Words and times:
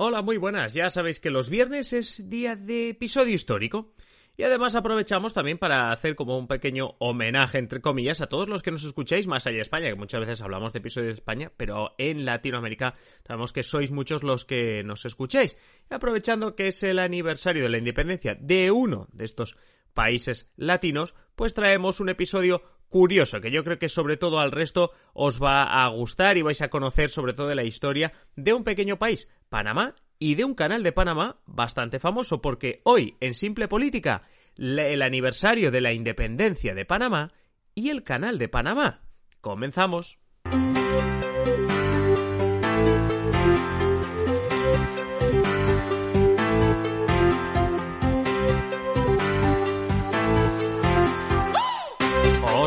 Hola, 0.00 0.22
muy 0.22 0.36
buenas. 0.36 0.74
Ya 0.74 0.90
sabéis 0.90 1.18
que 1.18 1.28
los 1.28 1.50
viernes 1.50 1.92
es 1.92 2.30
día 2.30 2.54
de 2.54 2.90
episodio 2.90 3.34
histórico. 3.34 3.94
Y 4.36 4.44
además 4.44 4.76
aprovechamos 4.76 5.34
también 5.34 5.58
para 5.58 5.90
hacer 5.90 6.14
como 6.14 6.38
un 6.38 6.46
pequeño 6.46 6.94
homenaje, 7.00 7.58
entre 7.58 7.80
comillas, 7.80 8.20
a 8.20 8.28
todos 8.28 8.48
los 8.48 8.62
que 8.62 8.70
nos 8.70 8.84
escucháis 8.84 9.26
más 9.26 9.48
allá 9.48 9.56
de 9.56 9.62
España, 9.62 9.88
que 9.88 9.96
muchas 9.96 10.20
veces 10.20 10.40
hablamos 10.40 10.72
de 10.72 10.78
episodios 10.78 11.08
de 11.08 11.14
España, 11.14 11.50
pero 11.56 11.96
en 11.98 12.24
Latinoamérica 12.24 12.94
sabemos 13.26 13.52
que 13.52 13.64
sois 13.64 13.90
muchos 13.90 14.22
los 14.22 14.44
que 14.44 14.84
nos 14.84 15.04
escucháis. 15.04 15.56
Y 15.90 15.94
aprovechando 15.94 16.54
que 16.54 16.68
es 16.68 16.80
el 16.84 17.00
aniversario 17.00 17.64
de 17.64 17.70
la 17.70 17.78
independencia 17.78 18.36
de 18.38 18.70
uno 18.70 19.08
de 19.12 19.24
estos 19.24 19.56
países 19.98 20.48
latinos, 20.54 21.16
pues 21.34 21.54
traemos 21.54 21.98
un 21.98 22.08
episodio 22.08 22.62
curioso, 22.88 23.40
que 23.40 23.50
yo 23.50 23.64
creo 23.64 23.80
que 23.80 23.88
sobre 23.88 24.16
todo 24.16 24.38
al 24.38 24.52
resto 24.52 24.92
os 25.12 25.42
va 25.42 25.64
a 25.64 25.88
gustar 25.88 26.36
y 26.36 26.42
vais 26.42 26.62
a 26.62 26.70
conocer 26.70 27.10
sobre 27.10 27.32
todo 27.32 27.52
la 27.52 27.64
historia 27.64 28.12
de 28.36 28.52
un 28.52 28.62
pequeño 28.62 29.00
país, 29.00 29.28
Panamá, 29.48 29.96
y 30.20 30.36
de 30.36 30.44
un 30.44 30.54
canal 30.54 30.84
de 30.84 30.92
Panamá 30.92 31.40
bastante 31.46 31.98
famoso, 31.98 32.40
porque 32.40 32.80
hoy, 32.84 33.16
en 33.18 33.34
Simple 33.34 33.66
Política, 33.66 34.22
el 34.56 35.02
aniversario 35.02 35.72
de 35.72 35.80
la 35.80 35.92
independencia 35.92 36.76
de 36.76 36.84
Panamá 36.84 37.32
y 37.74 37.90
el 37.90 38.04
canal 38.04 38.38
de 38.38 38.48
Panamá. 38.48 39.02
Comenzamos. 39.40 40.20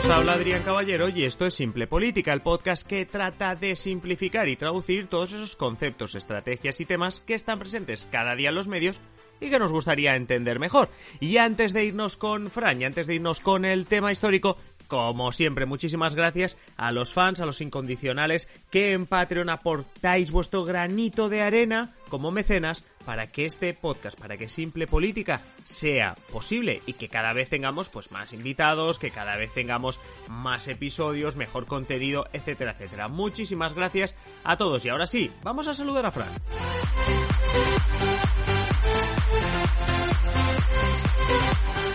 Habla 0.10 0.34
Adrián 0.34 0.64
Caballero 0.64 1.08
y 1.10 1.24
esto 1.24 1.46
es 1.46 1.54
Simple 1.54 1.88
Política, 1.88 2.34
el 2.34 2.42
podcast 2.42 2.86
que 2.86 3.06
trata 3.06 3.56
de 3.56 3.76
simplificar 3.76 4.50
y 4.50 4.58
traducir 4.58 5.08
todos 5.08 5.32
esos 5.32 5.56
conceptos, 5.56 6.16
estrategias 6.16 6.82
y 6.82 6.86
temas 6.86 7.22
que 7.22 7.34
están 7.34 7.60
presentes 7.60 8.10
cada 8.12 8.36
día 8.36 8.50
en 8.50 8.56
los 8.56 8.68
medios 8.68 9.00
y 9.40 9.50
que 9.50 9.60
nos 9.60 9.72
gustaría 9.72 10.16
entender 10.16 10.60
mejor. 10.60 10.90
Y 11.20 11.38
antes 11.38 11.74
de 11.74 11.86
irnos 11.86 12.18
con 12.18 12.52
Fran 12.52 12.82
y 12.82 12.86
antes 12.86 13.08
de 13.08 13.16
irnos 13.16 13.40
con 13.40 13.64
el 13.64 13.86
tema 13.86 14.12
histórico, 14.12 14.58
como 14.92 15.32
siempre, 15.32 15.66
muchísimas 15.66 16.16
gracias 16.16 16.58
a 16.76 16.92
los 16.92 17.14
fans, 17.14 17.40
a 17.40 17.46
los 17.46 17.62
incondicionales 17.62 18.50
que 18.70 18.92
en 18.92 19.06
Patreon 19.06 19.48
aportáis 19.48 20.32
vuestro 20.32 20.66
granito 20.66 21.30
de 21.30 21.42
arena 21.42 21.96
como 22.10 22.30
mecenas 22.30 22.84
para 23.06 23.28
que 23.28 23.46
este 23.46 23.74
podcast, 23.74 24.20
para 24.20 24.36
que 24.36 24.50
Simple 24.50 24.88
Política 24.88 25.40
sea 25.64 26.18
posible 26.34 26.82
y 26.86 26.92
que 26.92 27.08
cada 27.08 27.32
vez 27.32 27.48
tengamos 27.48 27.88
pues 27.88 28.12
más 28.12 28.34
invitados, 28.34 29.00
que 29.00 29.12
cada 29.12 29.38
vez 29.38 29.54
tengamos 29.54 30.02
más 30.28 30.68
episodios, 30.68 31.38
mejor 31.38 31.68
contenido, 31.68 32.28
etcétera, 32.34 32.72
etcétera. 32.72 33.08
Muchísimas 33.08 33.74
gracias 33.74 34.18
a 34.44 34.58
todos 34.58 34.84
y 34.84 34.90
ahora 34.90 35.08
sí, 35.08 35.32
vamos 35.42 35.70
a 35.70 35.74
saludar 35.74 36.06
a 36.06 36.12
Fran. 36.12 36.28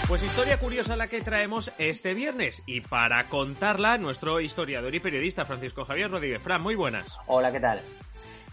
Pues 0.08 0.22
historia 0.22 0.56
curiosa 0.58 0.94
la 0.94 1.08
que 1.08 1.20
traemos 1.20 1.72
este 1.78 2.14
viernes 2.14 2.62
y 2.64 2.80
para 2.80 3.24
contarla 3.28 3.98
nuestro 3.98 4.40
historiador 4.40 4.94
y 4.94 5.00
periodista 5.00 5.44
Francisco 5.44 5.84
Javier 5.84 6.12
Rodríguez. 6.12 6.40
Fran, 6.40 6.62
muy 6.62 6.76
buenas. 6.76 7.18
Hola, 7.26 7.50
¿qué 7.50 7.58
tal? 7.58 7.80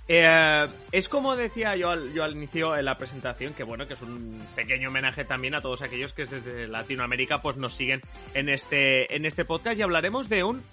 Eh, 0.07 0.65
es 0.91 1.07
como 1.07 1.35
decía 1.35 1.75
yo 1.75 1.91
al, 1.91 2.11
yo 2.11 2.23
al 2.23 2.31
inicio 2.31 2.75
en 2.75 2.85
la 2.85 2.97
presentación, 2.97 3.53
que 3.53 3.61
bueno, 3.63 3.87
que 3.87 3.93
es 3.93 4.01
un 4.01 4.43
pequeño 4.55 4.89
homenaje 4.89 5.25
también 5.25 5.53
a 5.53 5.61
todos 5.61 5.83
aquellos 5.83 6.11
que 6.13 6.25
desde 6.25 6.67
Latinoamérica 6.67 7.43
pues 7.43 7.55
nos 7.55 7.75
siguen 7.75 8.01
en 8.33 8.49
este, 8.49 9.15
en 9.15 9.27
este 9.27 9.45
podcast 9.45 9.77
y 9.77 9.83
hablaremos 9.83 10.29
de 10.29 10.43
un 10.43 10.63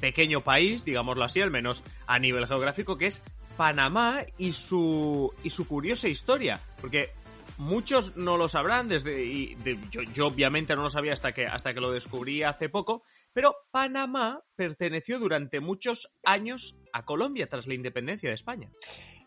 pequeño 0.00 0.40
país, 0.40 0.86
digámoslo 0.86 1.24
así, 1.24 1.42
al 1.42 1.50
menos 1.50 1.84
a 2.06 2.18
nivel 2.18 2.46
geográfico, 2.46 2.96
que 2.96 3.06
es 3.06 3.22
Panamá 3.58 4.20
y 4.38 4.52
su, 4.52 5.30
y 5.44 5.50
su 5.50 5.68
curiosa 5.68 6.08
historia. 6.08 6.58
Porque 6.80 7.10
muchos 7.58 8.16
no 8.16 8.36
lo 8.36 8.48
sabrán, 8.48 8.88
desde, 8.88 9.24
y 9.24 9.56
yo, 9.90 10.02
yo, 10.02 10.26
obviamente 10.26 10.74
no 10.74 10.82
lo 10.82 10.90
sabía 10.90 11.12
hasta 11.12 11.32
que, 11.32 11.46
hasta 11.46 11.74
que 11.74 11.80
lo 11.80 11.92
descubrí 11.92 12.42
hace 12.42 12.68
poco, 12.68 13.02
pero 13.32 13.54
Panamá 13.70 14.42
perteneció 14.56 15.18
durante 15.18 15.60
muchos 15.60 16.14
años 16.24 16.80
a 16.92 17.04
Colombia 17.04 17.48
tras 17.48 17.66
la 17.66 17.74
independencia 17.74 18.28
de 18.28 18.34
España. 18.34 18.70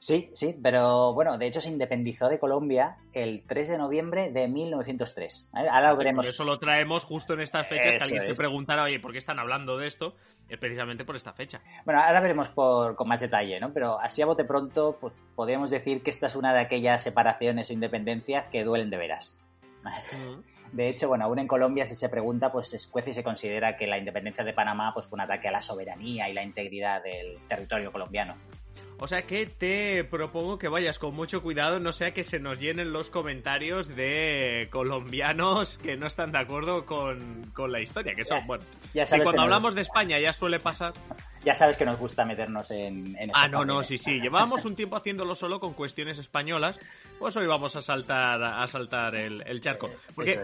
Sí, 0.06 0.30
sí, 0.34 0.56
pero 0.62 1.16
bueno, 1.16 1.40
de 1.40 1.48
hecho 1.48 1.60
se 1.60 1.70
independizó 1.70 2.28
de 2.28 2.38
Colombia 2.38 2.98
el 3.16 3.42
3 3.48 3.70
de 3.70 3.78
noviembre 3.80 4.30
de 4.30 4.48
1903. 4.48 5.50
Ahora 5.52 5.90
lo 5.90 5.98
veremos. 5.98 6.24
Por 6.24 6.30
eso 6.32 6.44
lo 6.44 6.60
traemos 6.60 7.06
justo 7.06 7.34
en 7.34 7.42
estas 7.42 7.66
fechas, 7.66 7.88
eso 7.88 7.98
que 7.98 8.04
alguien 8.04 8.22
es. 8.22 8.28
te 8.28 8.36
preguntará, 8.36 8.84
oye, 8.84 9.00
¿por 9.00 9.14
qué 9.14 9.18
están 9.18 9.40
hablando 9.40 9.80
de 9.80 9.88
esto? 9.88 10.14
Es 10.48 10.60
precisamente 10.60 11.06
por 11.06 11.16
esta 11.16 11.34
fecha. 11.34 11.60
Bueno, 11.86 12.02
ahora 12.02 12.22
veremos 12.22 12.50
por, 12.50 12.96
con 12.96 13.08
más 13.08 13.20
detalle, 13.20 13.60
¿no? 13.60 13.74
Pero 13.74 14.00
así 14.00 14.22
a 14.22 14.28
bote 14.28 14.44
pronto, 14.44 14.96
pues 15.02 15.12
podríamos 15.34 15.72
decir 15.72 16.04
que 16.04 16.12
esta 16.12 16.28
es 16.28 16.36
una 16.36 16.54
de 16.54 16.60
aquellas 16.60 17.02
separaciones 17.02 17.72
o 17.72 17.74
independencias 17.74 18.46
que 18.52 18.64
duelen 18.64 18.92
de 18.92 18.98
veras. 18.98 19.40
De 20.72 20.88
hecho, 20.88 21.08
bueno, 21.08 21.26
aún 21.26 21.40
en 21.40 21.48
Colombia, 21.48 21.88
si 21.88 21.96
se 21.96 22.10
pregunta, 22.10 22.52
pues 22.52 22.68
se 22.68 22.76
escuece 22.76 23.10
y 23.10 23.14
se 23.16 23.24
considera 23.24 23.76
que 23.76 23.88
la 23.88 23.98
independencia 23.98 24.44
de 24.44 24.54
Panamá 24.54 24.92
pues, 24.94 25.08
fue 25.08 25.18
un 25.18 25.22
ataque 25.22 25.48
a 25.48 25.52
la 25.52 25.64
soberanía 25.64 26.30
y 26.30 26.34
la 26.34 26.44
integridad 26.44 27.02
del 27.02 27.40
territorio 27.48 27.92
colombiano. 27.92 28.36
O 28.98 29.08
sea 29.08 29.24
que 29.24 29.46
te 29.46 30.04
propongo 30.06 30.58
que 30.58 30.70
vayas 30.70 31.00
con 31.00 31.14
mucho 31.14 31.42
cuidado, 31.42 31.80
no 31.80 31.92
sea 31.92 32.14
que 32.14 32.24
se 32.24 32.40
nos 32.40 32.60
llenen 32.60 32.94
los 32.94 33.10
comentarios 33.10 33.90
de 33.94 34.70
colombianos 34.72 35.78
que 35.78 35.98
no 35.98 36.08
están 36.08 36.32
de 36.32 36.40
acuerdo 36.40 36.86
con, 36.86 37.44
con 37.54 37.72
la 37.72 37.82
historia, 37.82 38.16
que 38.16 38.24
son, 38.24 38.40
ya, 38.40 38.46
bueno, 38.46 38.64
ya 38.94 39.06
si 39.06 39.18
cuando 39.18 39.34
nos... 39.34 39.44
hablamos 39.44 39.76
de 39.76 39.82
España 39.82 40.20
ya 40.20 40.32
suele 40.32 40.60
pasar... 40.60 40.94
Ya 41.44 41.54
sabes 41.54 41.78
que 41.78 41.86
nos 41.86 42.00
gusta 42.00 42.26
meternos 42.26 42.72
en... 42.72 43.16
en 43.18 43.32
ah, 43.34 43.48
no, 43.48 43.66
no, 43.66 43.84
sí, 43.84 43.98
sí, 43.98 44.20
llevábamos 44.20 44.64
un 44.66 44.76
tiempo 44.76 44.96
haciéndolo 44.96 45.36
solo 45.36 45.60
con 45.60 45.74
cuestiones 45.74 46.18
españolas, 46.18 46.80
pues 47.20 47.36
hoy 47.36 47.48
vamos 47.48 47.76
a 47.76 47.82
saltar, 47.82 48.42
a 48.42 48.66
saltar 48.68 49.16
el, 49.16 49.44
el 49.46 49.62
charco. 49.62 49.90
Porque... 50.16 50.40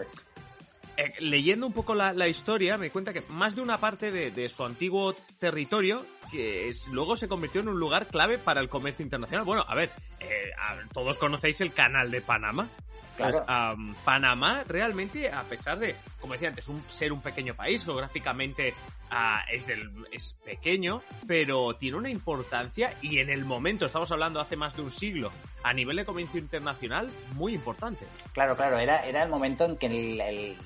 Eh, 0.96 1.14
leyendo 1.20 1.66
un 1.66 1.72
poco 1.72 1.94
la, 1.94 2.12
la, 2.12 2.28
historia, 2.28 2.76
me 2.76 2.90
cuenta 2.90 3.12
que 3.12 3.22
más 3.28 3.56
de 3.56 3.62
una 3.62 3.78
parte 3.78 4.10
de, 4.10 4.30
de 4.30 4.48
su 4.48 4.64
antiguo 4.64 5.14
territorio 5.38 6.04
que 6.32 6.68
es, 6.68 6.88
luego 6.88 7.14
se 7.14 7.28
convirtió 7.28 7.60
en 7.60 7.68
un 7.68 7.78
lugar 7.78 8.06
clave 8.06 8.38
para 8.38 8.60
el 8.60 8.68
comercio 8.68 9.02
internacional. 9.02 9.44
Bueno, 9.44 9.64
a 9.68 9.74
ver, 9.74 9.90
eh, 10.18 10.50
a, 10.58 10.76
todos 10.92 11.18
conocéis 11.18 11.60
el 11.60 11.72
canal 11.72 12.10
de 12.10 12.20
Panamá. 12.20 12.68
Claro. 13.16 13.44
Pues, 13.44 13.76
um, 13.76 13.94
Panamá 14.04 14.64
realmente, 14.66 15.30
a 15.30 15.42
pesar 15.42 15.78
de, 15.78 15.94
como 16.20 16.32
decía 16.32 16.48
antes, 16.48 16.68
un, 16.68 16.82
ser 16.88 17.12
un 17.12 17.20
pequeño 17.20 17.54
país, 17.54 17.84
geográficamente 17.84 18.74
uh, 19.10 19.52
es, 19.52 19.66
del, 19.66 19.90
es 20.10 20.38
pequeño, 20.44 21.02
pero 21.26 21.74
tiene 21.76 21.98
una 21.98 22.08
importancia 22.08 22.94
y 23.02 23.18
en 23.18 23.28
el 23.28 23.44
momento, 23.44 23.84
estamos 23.84 24.10
hablando 24.10 24.40
hace 24.40 24.56
más 24.56 24.74
de 24.74 24.82
un 24.82 24.90
siglo, 24.90 25.30
a 25.62 25.72
nivel 25.72 25.96
de 25.96 26.04
comercio 26.04 26.40
internacional, 26.40 27.10
muy 27.34 27.54
importante. 27.54 28.06
Claro, 28.32 28.56
claro, 28.56 28.78
era, 28.78 29.06
era 29.06 29.22
el 29.22 29.28
momento 29.28 29.64
en 29.64 29.76
que 29.76 29.86
el, 29.86 30.20
el, 30.20 30.56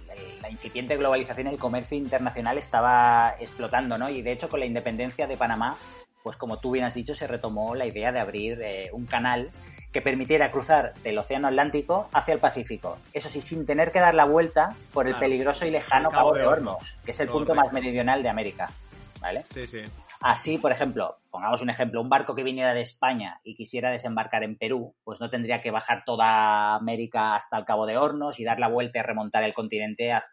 la 0.41 0.51
incipiente 0.51 0.97
globalización 0.97 1.49
y 1.49 1.51
el 1.51 1.59
comercio 1.59 1.97
internacional 1.97 2.59
estaba 2.59 3.35
explotando, 3.41 3.99
¿no? 3.99 4.09
Y 4.09 4.23
de 4.23 4.33
hecho, 4.33 4.49
con 4.49 4.61
la 4.61 4.67
independencia 4.67 5.27
de 5.27 5.37
Panamá, 5.37 5.77
pues 6.23 6.37
como 6.37 6.59
tú 6.59 6.73
bien 6.73 6.85
has 6.85 6.95
dicho, 6.95 7.15
se 7.15 7.27
retomó 7.27 7.75
la 7.75 7.87
idea 7.87 8.11
de 8.13 8.21
abrir 8.21 8.61
eh, 8.63 8.91
un 8.93 9.07
canal 9.07 9.51
que 9.93 10.03
permitiera 10.03 10.51
cruzar 10.51 10.93
del 11.05 11.17
Océano 11.19 11.49
Atlántico 11.49 12.09
hacia 12.13 12.35
el 12.35 12.41
Pacífico. 12.41 12.99
Eso 13.13 13.29
sí, 13.29 13.41
sin 13.41 13.65
tener 13.65 13.93
que 13.93 14.01
dar 14.01 14.15
la 14.15 14.25
vuelta 14.25 14.75
por 14.93 15.07
el 15.07 15.13
Claro. 15.13 15.25
peligroso 15.25 15.67
y 15.67 15.71
lejano 15.71 16.11
Cabo 16.11 16.35
de 16.35 16.47
Hornos. 16.47 16.75
Hornos, 16.75 16.97
que 17.05 17.13
es 17.13 17.21
el 17.21 17.29
punto 17.29 17.55
más 17.55 17.73
meridional 17.73 18.23
de 18.23 18.29
América. 18.29 18.71
¿Vale? 19.21 19.45
Sí, 19.55 19.67
sí. 19.67 19.79
Así, 20.21 20.59
por 20.59 20.73
ejemplo, 20.73 21.19
pongamos 21.31 21.61
un 21.63 21.71
ejemplo, 21.71 22.01
un 22.01 22.09
barco 22.09 22.35
que 22.35 22.43
viniera 22.43 22.73
de 22.75 22.81
España 22.81 23.41
y 23.45 23.55
quisiera 23.55 23.91
desembarcar 23.91 24.43
en 24.45 24.57
Perú, 24.57 24.95
pues 25.05 25.21
no 25.21 25.31
tendría 25.31 25.61
que 25.61 25.71
bajar 25.71 26.05
toda 26.05 26.75
América 26.75 27.37
hasta 27.37 27.59
el 27.59 27.65
Cabo 27.65 27.87
de 27.87 27.97
Hornos 27.99 28.41
y 28.41 28.45
dar 28.45 28.59
la 28.59 28.69
vuelta 28.69 28.99
y 28.99 29.03
remontar 29.03 29.45
el 29.45 29.55
continente 29.55 30.13
hacia 30.13 30.31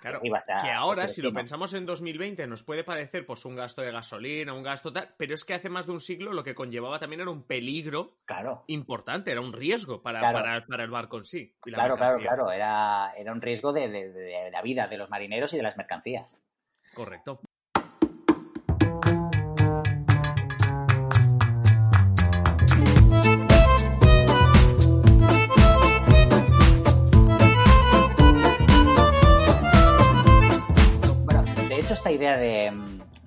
Claro, 0.00 0.18
arriba. 0.18 0.38
Hasta, 0.38 0.62
que 0.62 0.70
ahora, 0.70 1.08
si 1.08 1.22
lo 1.22 1.32
pensamos 1.32 1.72
en 1.74 1.84
2020, 1.86 2.46
nos 2.46 2.62
puede 2.64 2.82
parecer 2.84 3.26
pues 3.26 3.44
un 3.44 3.54
gasto 3.56 3.82
de 3.82 3.90
gasolina, 3.92 4.52
un 4.52 4.62
gasto 4.62 4.92
tal, 4.92 5.14
pero 5.16 5.34
es 5.34 5.44
que 5.44 5.54
hace 5.54 5.68
más 5.68 5.86
de 5.86 5.92
un 5.92 6.00
siglo 6.00 6.32
lo 6.32 6.42
que 6.44 6.54
conllevaba 6.54 6.98
también 6.98 7.20
era 7.20 7.30
un 7.30 7.42
peligro 7.44 8.16
Claro, 8.24 8.64
importante, 8.68 9.30
era 9.32 9.40
un 9.40 9.52
riesgo 9.52 10.02
para, 10.02 10.20
Claro. 10.20 10.38
para, 10.38 10.66
para 10.66 10.84
el 10.84 10.90
barco 10.90 11.18
en 11.18 11.24
sí. 11.24 11.54
y 11.64 11.70
la 11.70 11.78
claro, 11.78 11.96
claro, 11.96 12.16
mercancía. 12.18 12.36
claro. 12.44 12.52
Era, 12.52 13.12
era 13.16 13.32
un 13.32 13.40
riesgo 13.40 13.72
de- 13.72 13.88
de 13.88 14.50
la 14.52 14.62
vida 14.62 14.86
de 14.86 14.98
los 14.98 15.10
marineros 15.10 15.52
y 15.52 15.56
de 15.56 15.62
las 15.64 15.76
mercancías. 15.76 16.34
Correcto. 16.94 17.40
Esta 32.08 32.16
idea 32.16 32.38
de, 32.38 32.72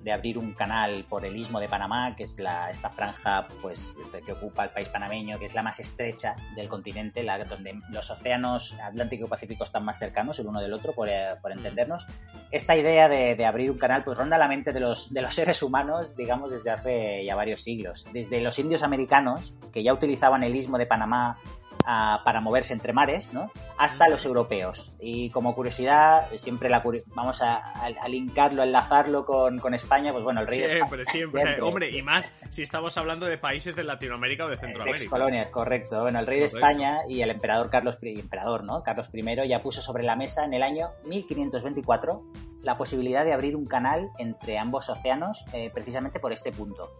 de 0.02 0.12
abrir 0.12 0.38
un 0.38 0.54
canal 0.54 1.04
por 1.08 1.24
el 1.24 1.36
istmo 1.36 1.60
de 1.60 1.68
Panamá, 1.68 2.16
que 2.16 2.24
es 2.24 2.40
la, 2.40 2.68
esta 2.68 2.90
franja 2.90 3.46
pues, 3.60 3.96
que 4.26 4.32
ocupa 4.32 4.64
el 4.64 4.70
país 4.70 4.88
panameño, 4.88 5.38
que 5.38 5.44
es 5.44 5.54
la 5.54 5.62
más 5.62 5.78
estrecha 5.78 6.34
del 6.56 6.68
continente, 6.68 7.22
la, 7.22 7.38
donde 7.44 7.78
los 7.90 8.10
océanos 8.10 8.74
Atlántico 8.82 9.26
y 9.26 9.28
Pacífico 9.28 9.62
están 9.62 9.84
más 9.84 10.00
cercanos 10.00 10.40
el 10.40 10.48
uno 10.48 10.60
del 10.60 10.72
otro, 10.72 10.94
por, 10.94 11.08
eh, 11.08 11.36
por 11.40 11.52
entendernos. 11.52 12.08
Esta 12.50 12.76
idea 12.76 13.08
de, 13.08 13.36
de, 13.36 13.46
abrir 13.46 13.70
un 13.70 13.78
canal 13.78 14.02
pues 14.02 14.18
ronda 14.18 14.36
la 14.36 14.48
mente 14.48 14.72
de 14.72 14.80
los, 14.80 15.14
de 15.14 15.22
los 15.22 15.32
seres 15.36 15.62
humanos, 15.62 16.16
digamos, 16.16 16.50
desde 16.50 16.70
hace 16.70 17.24
ya 17.24 17.36
varios 17.36 17.62
siglos. 17.62 18.08
Desde 18.12 18.40
los 18.40 18.58
indios 18.58 18.82
americanos, 18.82 19.54
que 19.72 19.84
ya 19.84 19.92
utilizaban 19.92 20.42
el 20.42 20.56
istmo 20.56 20.76
de 20.76 20.86
Panamá 20.86 21.38
para 21.84 22.40
moverse 22.40 22.72
entre 22.72 22.92
mares, 22.92 23.32
¿no? 23.32 23.50
Hasta 23.78 24.08
los 24.08 24.24
europeos. 24.24 24.92
Y 25.00 25.30
como 25.30 25.54
curiosidad, 25.54 26.28
siempre 26.36 26.68
la 26.68 26.82
vamos 27.14 27.42
a, 27.42 27.56
a, 27.56 28.08
linkarlo, 28.08 28.62
a 28.62 28.64
enlazarlo 28.64 29.24
con, 29.24 29.58
con, 29.58 29.74
España, 29.74 30.12
pues 30.12 30.24
bueno, 30.24 30.40
el 30.40 30.46
rey 30.46 30.58
siempre, 30.58 30.74
de 30.74 30.84
España, 30.84 31.04
siempre, 31.04 31.42
siempre, 31.42 31.62
hombre, 31.62 31.90
y 31.90 32.02
más 32.02 32.32
si 32.50 32.62
estamos 32.62 32.96
hablando 32.96 33.26
de 33.26 33.38
países 33.38 33.74
de 33.76 33.84
Latinoamérica 33.84 34.44
o 34.44 34.48
de 34.48 34.58
Centroamérica. 34.58 35.02
Ex 35.02 35.10
colonias, 35.10 35.48
correcto. 35.48 36.02
Bueno, 36.02 36.20
el 36.20 36.26
rey 36.26 36.40
correcto. 36.40 36.56
de 36.56 36.60
España 36.60 36.98
y 37.08 37.22
el 37.22 37.30
emperador 37.30 37.70
Carlos 37.70 37.98
I, 38.02 38.20
emperador, 38.20 38.64
¿no? 38.64 38.82
Carlos 38.82 39.08
I 39.12 39.48
ya 39.48 39.62
puso 39.62 39.82
sobre 39.82 40.02
la 40.02 40.16
mesa 40.16 40.44
en 40.44 40.54
el 40.54 40.62
año 40.62 40.90
1524 41.04 42.22
la 42.62 42.76
posibilidad 42.76 43.24
de 43.24 43.32
abrir 43.32 43.56
un 43.56 43.66
canal 43.66 44.10
entre 44.18 44.58
ambos 44.58 44.88
océanos 44.88 45.44
eh, 45.52 45.70
precisamente 45.74 46.20
por 46.20 46.32
este 46.32 46.52
punto 46.52 46.90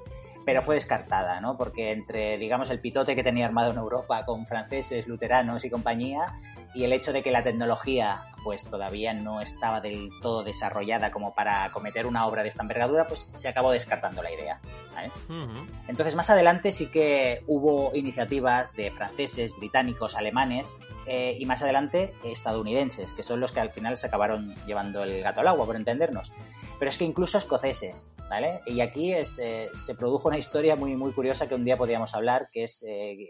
pero 0.45 0.63
fue 0.63 0.77
descartada, 0.77 1.41
¿no? 1.41 1.57
Porque 1.57 1.93
entre, 1.93 2.39
digamos, 2.39 2.71
el 2.71 2.81
pitote 2.81 3.15
que 3.15 3.23
tenía 3.23 3.47
armado 3.47 3.71
en 3.73 3.79
Europa 3.79 4.25
con 4.25 4.47
franceses, 4.47 5.07
luteranos 5.07 5.65
y 5.65 5.71
compañía, 5.71 6.27
y 6.75 6.85
el 6.85 6.93
hecho 6.93 7.13
de 7.13 7.23
que 7.23 7.31
la 7.31 7.43
tecnología, 7.43 8.23
pues 8.45 8.65
todavía 8.65 9.13
no 9.13 9.41
estaba 9.41 9.81
del 9.81 10.11
todo 10.23 10.43
desarrollada 10.43 11.11
como 11.11 11.35
para 11.35 11.71
cometer 11.71 12.07
una 12.07 12.27
obra 12.27 12.43
de 12.43 12.49
esta 12.49 12.63
envergadura, 12.63 13.07
pues 13.07 13.31
se 13.35 13.49
acabó 13.49 13.73
descartando 13.73 14.23
la 14.23 14.33
idea. 14.33 14.61
¿vale? 14.95 15.11
Uh 15.29 15.33
-huh. 15.33 15.67
Entonces, 15.89 16.15
más 16.15 16.31
adelante 16.31 16.73
sí 16.73 16.91
que 16.91 17.43
hubo 17.47 17.91
iniciativas 17.95 18.75
de 18.75 18.91
franceses, 18.91 19.55
británicos, 19.57 20.17
alemanes 20.17 20.77
eh, 21.07 21.37
y 21.39 21.45
más 21.47 21.63
adelante 21.63 22.15
estadounidenses, 22.25 23.13
que 23.13 23.23
son 23.23 23.41
los 23.41 23.53
que 23.53 23.61
al 23.61 23.71
final 23.71 23.97
se 23.97 24.07
acabaron 24.07 24.55
llevando 24.67 25.03
el 25.03 25.23
gato 25.23 25.41
al 25.41 25.49
agua, 25.49 25.67
por 25.67 25.77
entendernos. 25.77 26.33
Pero 26.79 26.89
es 26.89 26.97
que 26.97 27.05
incluso 27.05 27.39
escoceses, 27.39 28.09
¿vale? 28.33 28.61
Y 28.65 28.81
aquí 28.81 29.13
es, 29.13 29.39
eh, 29.39 29.69
se 29.77 29.95
produjo 29.95 30.29
una 30.29 30.39
historia 30.39 30.75
muy, 30.75 30.97
muy 30.97 31.13
curiosa 31.13 31.47
que 31.47 31.55
un 31.55 31.65
día 31.65 31.77
podríamos 31.77 32.15
hablar, 32.15 32.49
que 32.51 32.65
es, 32.65 32.83
eh, 32.89 33.29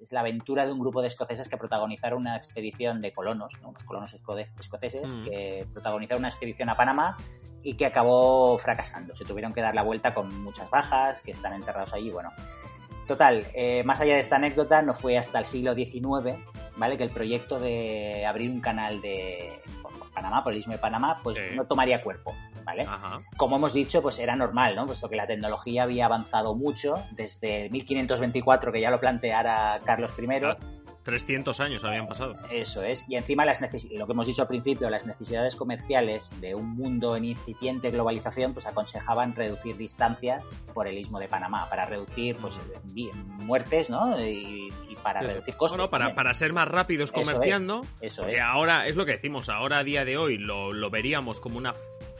es 0.00 0.12
la 0.12 0.20
aventura 0.20 0.64
de 0.64 0.70
un 0.70 0.78
grupo 0.78 1.02
de 1.02 1.08
escoceses 1.08 1.48
que 1.48 1.56
protagonizaron 1.56 2.20
una 2.20 2.36
expedición 2.36 3.00
de 3.00 3.12
colonos, 3.12 3.60
¿no? 3.60 3.70
unos 3.70 3.82
colonos 3.82 4.14
escoceses, 4.14 5.12
mm. 5.12 5.24
que 5.24 5.66
protagonizaron 5.72 6.20
una 6.20 6.28
expedición 6.28 6.68
a 6.68 6.76
Panamá 6.76 7.16
y 7.64 7.74
que 7.74 7.86
acabó 7.86 8.56
fracasando. 8.58 9.16
Se 9.16 9.24
tuvieron 9.24 9.52
que 9.52 9.60
dar 9.60 9.74
la 9.74 9.82
vuelta 9.82 10.14
con 10.14 10.28
muchas 10.44 10.70
bajas, 10.70 11.20
que 11.20 11.32
están 11.32 11.54
enterrados 11.54 11.92
allí, 11.92 12.10
bueno. 12.10 12.30
Total, 13.08 13.44
eh, 13.54 13.82
más 13.82 14.00
allá 14.00 14.14
de 14.14 14.20
esta 14.20 14.36
anécdota, 14.36 14.82
no 14.82 14.94
fue 14.94 15.18
hasta 15.18 15.40
el 15.40 15.46
siglo 15.46 15.74
XIX, 15.74 16.36
¿vale? 16.76 16.96
Que 16.96 17.04
el 17.04 17.10
proyecto 17.10 17.58
de 17.58 18.26
abrir 18.26 18.50
un 18.50 18.60
canal 18.60 19.00
de 19.00 19.60
por, 19.82 19.92
por 19.98 20.10
Panamá, 20.10 20.42
por 20.42 20.52
el 20.52 20.58
istmo 20.58 20.72
de 20.72 20.78
Panamá, 20.78 21.20
pues 21.22 21.36
sí. 21.36 21.56
no 21.56 21.66
tomaría 21.66 22.02
cuerpo, 22.02 22.34
¿vale? 22.64 22.82
Ajá. 22.82 23.22
Como 23.36 23.56
hemos 23.56 23.72
dicho, 23.72 24.02
pues 24.02 24.18
era 24.18 24.36
normal, 24.36 24.76
¿no? 24.76 24.86
Puesto 24.86 25.08
que 25.08 25.16
la 25.16 25.26
tecnología 25.26 25.84
había 25.84 26.06
avanzado 26.06 26.54
mucho 26.54 27.02
desde 27.12 27.68
1524, 27.70 28.72
que 28.72 28.80
ya 28.80 28.90
lo 28.90 29.00
planteara 29.00 29.80
Carlos 29.84 30.12
I. 30.18 30.26
Claro. 30.26 30.56
300 31.04 31.60
años 31.60 31.84
habían 31.84 32.08
pasado. 32.08 32.34
Eso 32.50 32.82
es. 32.82 33.08
Y 33.08 33.16
encima 33.16 33.44
las 33.44 33.60
lo 33.60 34.06
que 34.06 34.12
hemos 34.12 34.26
dicho 34.26 34.42
al 34.42 34.48
principio, 34.48 34.90
las 34.90 35.06
necesidades 35.06 35.54
comerciales 35.54 36.32
de 36.40 36.54
un 36.54 36.74
mundo 36.74 37.16
en 37.16 37.26
incipiente 37.26 37.90
globalización, 37.90 38.54
pues 38.54 38.66
aconsejaban 38.66 39.36
reducir 39.36 39.76
distancias 39.76 40.54
por 40.72 40.88
el 40.88 40.98
istmo 40.98 41.20
de 41.20 41.28
Panamá, 41.28 41.68
para 41.68 41.84
reducir 41.84 42.36
pues 42.36 42.58
muertes, 43.38 43.90
¿no? 43.90 44.18
Y, 44.20 44.72
y 44.88 44.96
para 45.02 45.20
sí. 45.20 45.26
reducir 45.26 45.56
costos. 45.56 45.78
Bueno, 45.78 45.90
para, 45.90 46.14
para, 46.14 46.32
ser 46.34 46.52
más 46.52 46.66
rápidos 46.66 47.12
comerciando. 47.12 47.82
Eso 48.00 48.26
es. 48.26 48.28
Eso 48.28 48.28
es. 48.28 48.40
ahora 48.40 48.86
es 48.86 48.96
lo 48.96 49.04
que 49.04 49.12
decimos, 49.12 49.48
ahora 49.48 49.78
a 49.78 49.84
día 49.84 50.04
de 50.04 50.16
hoy 50.16 50.38
lo, 50.38 50.72
lo 50.72 50.90
veríamos 50.90 51.40
como 51.40 51.58
una 51.58 51.74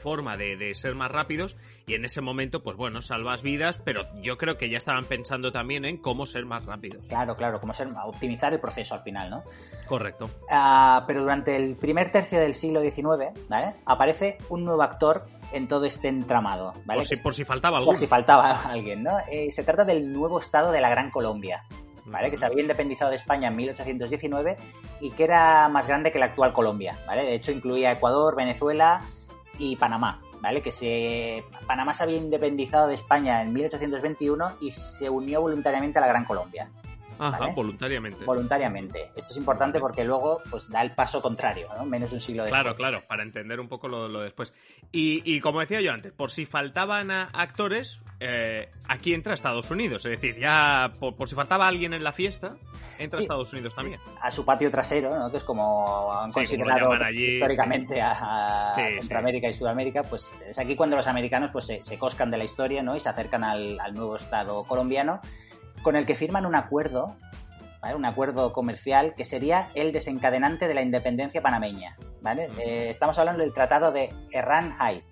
forma 0.05 0.37
de, 0.37 0.55
de, 0.55 0.75
ser 0.75 0.93
más 0.93 1.11
rápidos 1.11 1.57
y 1.87 1.95
en 1.95 2.05
ese 2.05 2.21
momento, 2.21 2.61
pues 2.61 2.77
bueno, 2.77 3.01
salvas 3.01 3.41
vidas, 3.41 3.81
pero 3.83 4.03
yo 4.21 4.37
creo 4.37 4.55
que 4.55 4.69
ya 4.69 4.77
estaban 4.77 5.05
pensando 5.05 5.51
también 5.51 5.83
en 5.83 5.97
cómo 5.97 6.27
ser 6.27 6.45
más 6.45 6.63
rápidos. 6.63 7.07
Claro, 7.07 7.35
claro, 7.35 7.59
cómo 7.59 7.73
ser, 7.73 7.87
optimizar 8.05 8.53
el 8.53 8.59
proceso 8.59 8.93
al 8.93 9.01
final, 9.01 9.31
¿no? 9.31 9.43
Correcto. 9.87 10.25
Uh, 10.43 11.03
pero 11.07 11.21
durante 11.23 11.55
el 11.55 11.75
primer 11.75 12.11
tercio 12.11 12.39
del 12.39 12.53
siglo 12.53 12.81
XIX, 12.81 13.31
¿vale? 13.49 13.73
Aparece 13.87 14.37
un 14.49 14.63
nuevo 14.63 14.83
actor 14.83 15.25
en 15.51 15.67
todo 15.67 15.85
este 15.85 16.07
entramado, 16.07 16.75
¿vale? 16.85 16.99
Por 16.99 17.07
si, 17.07 17.15
por 17.15 17.33
si 17.33 17.43
faltaba 17.43 17.79
algo. 17.79 17.89
Por 17.89 17.97
si 17.97 18.05
faltaba 18.05 18.61
alguien, 18.69 19.01
¿no? 19.01 19.17
Eh, 19.31 19.49
se 19.49 19.63
trata 19.63 19.85
del 19.85 20.13
nuevo 20.13 20.37
estado 20.37 20.71
de 20.71 20.81
la 20.81 20.89
Gran 20.91 21.09
Colombia, 21.09 21.63
¿vale? 22.05 22.29
Que 22.29 22.37
se 22.37 22.45
había 22.45 22.61
independizado 22.61 23.09
de 23.09 23.17
España 23.17 23.47
en 23.47 23.55
1819 23.55 24.55
y 25.01 25.09
que 25.09 25.23
era 25.23 25.67
más 25.69 25.87
grande 25.87 26.11
que 26.11 26.19
la 26.19 26.25
actual 26.25 26.53
Colombia, 26.53 26.95
¿vale? 27.07 27.23
De 27.23 27.33
hecho, 27.33 27.51
incluía 27.51 27.91
Ecuador, 27.91 28.35
Venezuela 28.35 29.01
y 29.57 29.75
Panamá, 29.75 30.21
¿vale? 30.41 30.61
Que 30.61 30.71
se 30.71 31.43
Panamá 31.67 31.93
se 31.93 32.03
había 32.03 32.17
independizado 32.17 32.87
de 32.87 32.95
España 32.95 33.41
en 33.41 33.53
1821 33.53 34.57
y 34.61 34.71
se 34.71 35.09
unió 35.09 35.41
voluntariamente 35.41 35.97
a 35.99 36.01
la 36.01 36.07
Gran 36.07 36.25
Colombia. 36.25 36.69
Ajá, 37.19 37.39
¿vale? 37.39 37.53
voluntariamente. 37.53 38.25
Voluntariamente. 38.25 39.11
Esto 39.15 39.31
es 39.31 39.37
importante 39.37 39.79
porque 39.79 40.03
luego 40.03 40.41
pues 40.49 40.69
da 40.69 40.81
el 40.81 40.91
paso 40.91 41.21
contrario, 41.21 41.69
¿no? 41.77 41.85
Menos 41.85 42.09
de 42.11 42.15
un 42.17 42.21
siglo 42.21 42.43
después. 42.43 42.61
Claro, 42.61 42.75
claro, 42.75 43.03
para 43.07 43.23
entender 43.23 43.59
un 43.59 43.67
poco 43.67 43.87
lo, 43.87 44.07
lo 44.07 44.21
después. 44.21 44.53
Y, 44.91 45.21
y, 45.23 45.39
como 45.39 45.59
decía 45.59 45.81
yo 45.81 45.91
antes, 45.91 46.11
por 46.11 46.31
si 46.31 46.45
faltaban 46.45 47.11
actores, 47.11 48.03
eh, 48.19 48.69
aquí 48.87 49.13
entra 49.13 49.33
Estados 49.33 49.69
Unidos. 49.71 50.05
Es 50.05 50.11
decir, 50.11 50.37
ya 50.37 50.91
por, 50.99 51.15
por, 51.15 51.29
si 51.29 51.35
faltaba 51.35 51.67
alguien 51.67 51.93
en 51.93 52.03
la 52.03 52.11
fiesta, 52.11 52.57
entra 52.99 53.19
sí. 53.19 53.23
Estados 53.23 53.51
Unidos 53.53 53.75
también. 53.75 53.99
A 54.21 54.31
su 54.31 54.45
patio 54.45 54.69
trasero, 54.71 55.17
¿no? 55.17 55.31
Que 55.31 55.37
es 55.37 55.43
como 55.43 56.13
han 56.13 56.31
sí, 56.31 56.39
considerado 56.39 56.87
como 56.89 57.03
allí, 57.03 57.35
históricamente 57.35 57.95
sí. 57.95 57.99
a, 57.99 58.71
a 58.71 58.75
Centroamérica 58.75 59.49
y 59.49 59.53
Sudamérica, 59.53 60.03
pues 60.03 60.31
es 60.47 60.57
aquí 60.59 60.75
cuando 60.75 60.95
los 60.95 61.07
americanos 61.07 61.51
pues 61.51 61.65
se, 61.65 61.83
se 61.83 61.97
coscan 61.97 62.31
de 62.31 62.37
la 62.37 62.43
historia, 62.43 62.83
¿no? 62.83 62.95
Y 62.95 62.99
se 62.99 63.09
acercan 63.09 63.43
al, 63.43 63.79
al 63.79 63.93
nuevo 63.93 64.15
estado 64.15 64.63
colombiano 64.63 65.21
con 65.85 65.95
el 65.95 66.07
que 66.07 66.15
firman 66.15 66.47
un 66.47 66.55
acuerdo, 66.55 67.15
¿vale? 67.79 67.93
un 67.93 68.05
acuerdo 68.05 68.53
comercial 68.53 69.13
que 69.13 69.23
sería 69.23 69.69
el 69.75 69.91
desencadenante 69.91 70.67
de 70.67 70.73
la 70.73 70.81
independencia 70.81 71.43
panameña. 71.43 71.95
¿vale? 72.21 72.49
Eh, 72.57 72.89
estamos 72.89 73.19
hablando 73.19 73.43
del 73.43 73.53
Tratado 73.53 73.91
de 73.91 74.11
Erran 74.31 74.75
High, 74.79 75.03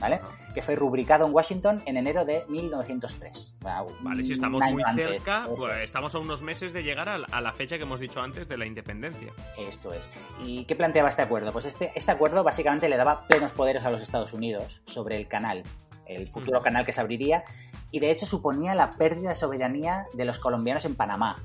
¿vale? 0.00 0.20
que 0.54 0.60
fue 0.60 0.74
rubricado 0.74 1.24
en 1.24 1.32
Washington 1.32 1.82
en 1.86 1.98
enero 1.98 2.24
de 2.24 2.42
1903. 2.48 3.58
Vale, 3.60 4.24
si 4.24 4.32
estamos 4.32 4.60
muy 4.72 4.82
antes, 4.84 5.08
cerca, 5.08 5.46
pues 5.56 5.84
estamos 5.84 6.12
a 6.16 6.18
unos 6.18 6.42
meses 6.42 6.72
de 6.72 6.82
llegar 6.82 7.08
a, 7.08 7.18
a 7.30 7.40
la 7.40 7.52
fecha 7.52 7.76
que 7.76 7.84
hemos 7.84 8.00
dicho 8.00 8.20
antes 8.20 8.48
de 8.48 8.58
la 8.58 8.66
independencia. 8.66 9.32
Esto 9.56 9.94
es. 9.94 10.10
¿Y 10.44 10.64
qué 10.64 10.74
planteaba 10.74 11.10
este 11.10 11.22
acuerdo? 11.22 11.52
Pues 11.52 11.64
este, 11.64 11.92
este 11.94 12.10
acuerdo 12.10 12.42
básicamente 12.42 12.88
le 12.88 12.96
daba 12.96 13.20
plenos 13.20 13.52
poderes 13.52 13.84
a 13.84 13.90
los 13.90 14.02
Estados 14.02 14.32
Unidos 14.32 14.80
sobre 14.84 15.16
el 15.16 15.28
canal, 15.28 15.62
el 16.06 16.26
futuro 16.26 16.60
canal 16.60 16.84
que 16.84 16.90
se 16.90 17.00
abriría, 17.00 17.44
y 17.90 18.00
de 18.00 18.10
hecho 18.10 18.26
suponía 18.26 18.74
la 18.74 18.94
pérdida 18.94 19.30
de 19.30 19.34
soberanía 19.34 20.06
de 20.12 20.24
los 20.24 20.38
colombianos 20.38 20.84
en 20.84 20.94
Panamá. 20.94 21.36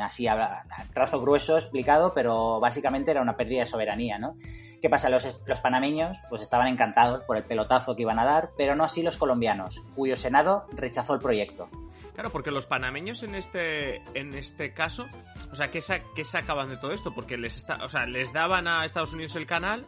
Así 0.00 0.26
a, 0.26 0.64
trazo 0.94 1.20
grueso 1.20 1.58
explicado, 1.58 2.12
pero 2.14 2.60
básicamente 2.60 3.10
era 3.10 3.20
una 3.20 3.36
pérdida 3.36 3.60
de 3.60 3.66
soberanía, 3.66 4.18
¿no? 4.18 4.36
¿Qué 4.80 4.88
pasa? 4.88 5.10
Los, 5.10 5.38
los, 5.46 5.60
panameños 5.60 6.18
pues 6.28 6.42
estaban 6.42 6.66
encantados 6.68 7.22
por 7.22 7.36
el 7.36 7.44
pelotazo 7.44 7.94
que 7.94 8.02
iban 8.02 8.18
a 8.18 8.24
dar, 8.24 8.50
pero 8.56 8.74
no 8.74 8.84
así 8.84 9.02
los 9.02 9.16
colombianos, 9.16 9.82
cuyo 9.94 10.16
Senado 10.16 10.66
rechazó 10.72 11.14
el 11.14 11.20
proyecto. 11.20 11.68
Claro, 12.14 12.30
porque 12.30 12.50
los 12.50 12.66
panameños 12.66 13.22
en 13.22 13.34
este 13.34 13.96
en 14.18 14.34
este 14.34 14.74
caso, 14.74 15.06
o 15.50 15.56
sea, 15.56 15.70
¿qué, 15.70 15.80
qué 16.14 16.24
sacaban 16.24 16.68
de 16.68 16.76
todo 16.76 16.92
esto? 16.92 17.14
Porque 17.14 17.38
les 17.38 17.56
está, 17.56 17.84
o 17.84 17.88
sea, 17.88 18.06
les 18.06 18.32
daban 18.32 18.66
a 18.68 18.84
Estados 18.84 19.14
Unidos 19.14 19.36
el 19.36 19.46
canal, 19.46 19.86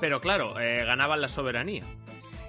pero 0.00 0.20
claro, 0.20 0.58
eh, 0.60 0.84
ganaban 0.84 1.20
la 1.20 1.28
soberanía 1.28 1.84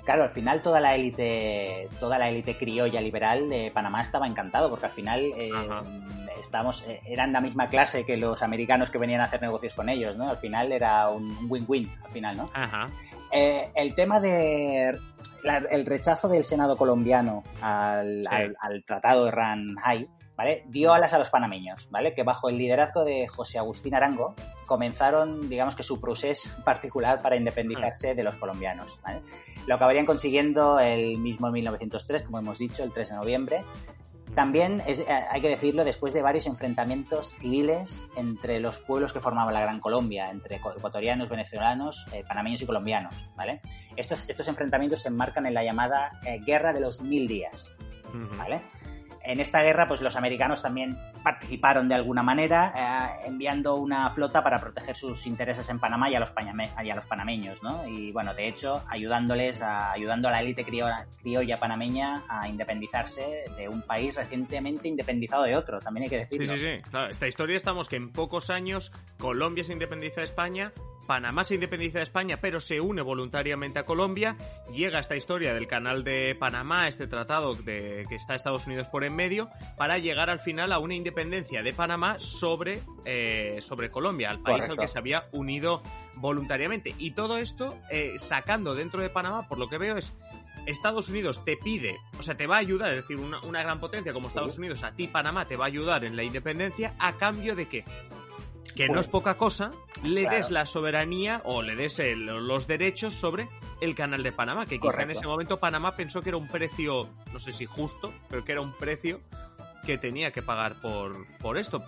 claro, 0.07 0.23
al 0.23 0.29
final 0.29 0.61
toda 0.61 0.79
la 0.79 0.95
élite, 0.95 1.89
toda 1.99 2.17
la 2.17 2.29
élite 2.29 2.57
criolla 2.57 3.01
liberal 3.01 3.49
de 3.49 3.71
Panamá 3.73 4.01
estaba 4.01 4.25
encantado, 4.25 4.69
porque 4.69 4.85
al 4.85 4.93
final 4.93 5.19
eh, 5.35 5.51
estamos, 6.39 6.81
eh, 6.87 7.01
eran 7.09 7.33
la 7.33 7.41
misma 7.41 7.67
clase 7.67 8.05
que 8.05 8.15
los 8.15 8.41
americanos 8.41 8.89
que 8.89 8.99
venían 8.99 9.19
a 9.19 9.25
hacer 9.25 9.41
negocios 9.41 9.73
con 9.73 9.89
ellos, 9.89 10.15
¿no? 10.15 10.29
Al 10.29 10.37
final 10.37 10.71
era 10.71 11.09
un 11.09 11.37
win-win, 11.49 11.91
al 12.05 12.11
final, 12.11 12.37
¿no? 12.37 12.49
Ajá. 12.53 12.89
Eh, 13.33 13.69
el 13.75 13.95
tema 13.95 14.21
de 14.21 14.97
la, 15.43 15.57
el 15.57 15.85
rechazo 15.85 16.29
del 16.29 16.45
Senado 16.45 16.77
colombiano 16.77 17.43
al, 17.61 18.23
sí. 18.23 18.33
al, 18.33 18.55
al 18.61 18.85
tratado 18.85 19.25
de 19.25 19.31
Ran 19.31 19.75
High, 19.75 20.07
¿vale? 20.37 20.63
Dio 20.67 20.93
alas 20.93 21.11
a 21.11 21.19
los 21.19 21.29
panameños, 21.29 21.89
¿vale? 21.91 22.13
Que 22.13 22.23
bajo 22.23 22.47
el 22.47 22.57
liderazgo 22.57 23.03
de 23.03 23.27
José 23.27 23.57
Agustín 23.57 23.93
Arango 23.93 24.35
comenzaron, 24.67 25.49
digamos 25.49 25.75
que 25.75 25.81
su 25.81 25.99
proceso 25.99 26.49
particular 26.63 27.23
para 27.23 27.35
independizarse 27.35 28.13
de 28.13 28.23
los 28.23 28.35
colombianos, 28.35 28.99
¿vale? 29.01 29.21
Lo 29.65 29.73
acabarían 29.73 30.05
consiguiendo 30.05 30.79
el 30.79 31.17
mismo 31.17 31.49
1903, 31.49 32.21
como 32.23 32.37
hemos 32.37 32.59
dicho, 32.59 32.83
el 32.83 32.91
3 32.91 33.09
de 33.09 33.15
noviembre. 33.15 33.63
También 34.35 34.83
es, 34.85 34.99
eh, 34.99 35.05
hay 35.07 35.41
que 35.41 35.49
decirlo, 35.49 35.83
después 35.83 36.13
de 36.13 36.21
varios 36.21 36.45
enfrentamientos 36.45 37.33
civiles 37.39 38.05
entre 38.15 38.59
los 38.59 38.77
pueblos 38.77 39.11
que 39.11 39.19
formaban 39.19 39.53
la 39.53 39.61
Gran 39.61 39.79
Colombia, 39.79 40.29
entre 40.29 40.57
ecuatorianos, 40.57 41.27
venezolanos, 41.27 42.05
eh, 42.13 42.23
panameños 42.27 42.61
y 42.61 42.67
colombianos, 42.67 43.15
¿vale? 43.35 43.61
Estos, 43.95 44.29
estos 44.29 44.47
enfrentamientos 44.47 45.01
se 45.01 45.07
enmarcan 45.07 45.47
en 45.47 45.55
la 45.55 45.63
llamada 45.63 46.19
eh, 46.23 46.39
Guerra 46.45 46.71
de 46.71 46.81
los 46.81 47.01
Mil 47.01 47.27
Días, 47.27 47.73
¿vale? 48.37 48.61
En 49.27 49.41
esta 49.41 49.61
guerra, 49.61 49.87
pues 49.87 50.01
los 50.01 50.15
americanos 50.15 50.61
también 50.61 50.97
participaron 51.21 51.89
de 51.89 51.95
alguna 51.95 52.23
manera, 52.23 53.17
eh, 53.21 53.27
enviando 53.27 53.75
una 53.75 54.09
flota 54.11 54.41
para 54.41 54.59
proteger 54.61 54.95
sus 54.95 55.27
intereses 55.27 55.69
en 55.69 55.79
Panamá 55.79 56.09
y 56.09 56.15
a 56.15 56.21
los, 56.21 56.31
y 56.83 56.89
a 56.89 56.95
los 56.95 57.05
panameños, 57.05 57.61
¿no? 57.61 57.85
Y 57.87 58.13
bueno, 58.13 58.33
de 58.33 58.47
hecho, 58.47 58.81
ayudándoles, 58.89 59.61
a, 59.61 59.91
ayudando 59.91 60.29
a 60.29 60.31
la 60.31 60.41
élite 60.41 60.63
criolla, 60.63 61.05
criolla, 61.21 61.59
panameña 61.59 62.23
a 62.29 62.47
independizarse 62.47 63.43
de 63.57 63.67
un 63.67 63.81
país 63.81 64.15
recientemente 64.15 64.87
independizado 64.87 65.43
de 65.43 65.57
otro, 65.57 65.79
también 65.79 66.05
hay 66.05 66.09
que 66.09 66.17
decirlo. 66.19 66.47
Sí, 66.47 66.57
sí, 66.57 66.65
sí. 66.65 66.89
Claro, 66.89 67.09
esta 67.09 67.27
historia 67.27 67.57
estamos 67.57 67.89
que 67.89 67.97
en 67.97 68.13
pocos 68.13 68.49
años 68.49 68.93
Colombia 69.17 69.65
se 69.65 69.73
independiza 69.73 70.21
de 70.21 70.25
España, 70.25 70.71
Panamá 71.07 71.43
se 71.43 71.55
independiza 71.55 71.99
de 71.99 72.03
España, 72.03 72.37
pero 72.39 72.59
se 72.59 72.81
une 72.81 73.01
voluntariamente 73.01 73.79
a 73.79 73.85
Colombia. 73.85 74.35
Llega 74.71 74.99
esta 74.99 75.15
historia 75.15 75.53
del 75.53 75.67
canal 75.67 76.03
de 76.03 76.35
Panamá, 76.35 76.87
este 76.87 77.07
tratado 77.07 77.55
de 77.55 78.05
que 78.07 78.15
está 78.15 78.35
Estados 78.35 78.67
Unidos 78.67 78.89
por 78.89 79.03
en 79.03 79.15
medio, 79.15 79.49
para 79.77 79.97
llegar 79.97 80.29
al 80.29 80.39
final 80.39 80.71
a 80.73 80.79
una 80.79 80.93
independencia 80.93 81.63
de 81.63 81.73
Panamá 81.73 82.19
sobre, 82.19 82.81
eh, 83.05 83.59
sobre 83.61 83.89
Colombia, 83.89 84.29
al 84.29 84.41
país 84.41 84.69
al 84.69 84.77
que 84.77 84.87
se 84.87 84.99
había 84.99 85.29
unido 85.31 85.81
voluntariamente. 86.15 86.93
Y 86.97 87.11
todo 87.11 87.37
esto 87.37 87.77
eh, 87.89 88.13
sacando 88.17 88.75
dentro 88.75 89.01
de 89.01 89.09
Panamá, 89.09 89.47
por 89.47 89.57
lo 89.57 89.69
que 89.69 89.77
veo, 89.77 89.97
es 89.97 90.15
Estados 90.67 91.09
Unidos 91.09 91.45
te 91.45 91.55
pide, 91.55 91.97
o 92.19 92.23
sea, 92.23 92.35
te 92.35 92.45
va 92.45 92.57
a 92.57 92.59
ayudar, 92.59 92.91
es 92.91 92.97
decir, 92.97 93.17
una, 93.17 93.63
gran 93.63 93.79
potencia 93.79 94.11
como 94.11 94.27
Estados 94.27 94.57
Unidos, 94.57 94.83
a 94.83 94.91
ti 94.91 95.07
Panamá 95.07 95.45
te 95.45 95.55
va 95.55 95.65
a 95.65 95.67
ayudar 95.67 96.03
en 96.03 96.17
la 96.17 96.23
independencia, 96.23 96.93
¿a 96.99 97.13
cambio 97.13 97.55
de 97.55 97.67
qué? 97.67 97.85
Que 98.75 98.89
no 98.89 98.99
es 98.99 99.07
poca 99.07 99.37
cosa, 99.37 99.71
le 100.03 100.27
des 100.27 100.51
la 100.51 100.65
soberanía 100.65 101.41
o 101.45 101.61
le 101.61 101.75
des 101.75 101.99
los 102.15 102.67
derechos 102.67 103.13
sobre 103.13 103.47
el 103.81 103.95
canal 103.95 104.23
de 104.23 104.31
Panamá, 104.31 104.65
que 104.65 104.79
quizá 104.79 105.03
en 105.03 105.11
ese 105.11 105.27
momento 105.27 105.59
Panamá 105.59 105.95
pensó 105.95 106.21
que 106.21 106.29
era 106.29 106.37
un 106.37 106.47
precio, 106.47 107.09
no 107.31 107.39
sé 107.39 107.51
si 107.51 107.65
justo, 107.65 108.13
pero 108.29 108.43
que 108.43 108.51
era 108.53 108.61
un 108.61 108.73
precio 108.73 109.19
que 109.85 109.97
tenía 109.97 110.31
que 110.31 110.41
pagar 110.41 110.75
por, 110.81 111.25
por 111.37 111.57
esto. 111.57 111.83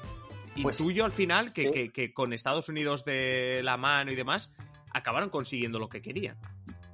Pues, 0.62 0.80
Intuyo 0.80 1.06
al 1.06 1.12
final 1.12 1.54
que, 1.54 1.92
que, 1.92 2.14
con 2.14 2.34
Estados 2.34 2.70
Unidos 2.70 3.06
de 3.06 3.62
la 3.64 3.78
mano 3.78 4.12
y 4.12 4.16
demás, 4.16 4.52
acabaron 4.94 5.30
consiguiendo 5.30 5.80
lo 5.80 5.90
que 5.90 6.02
querían. 6.02 6.38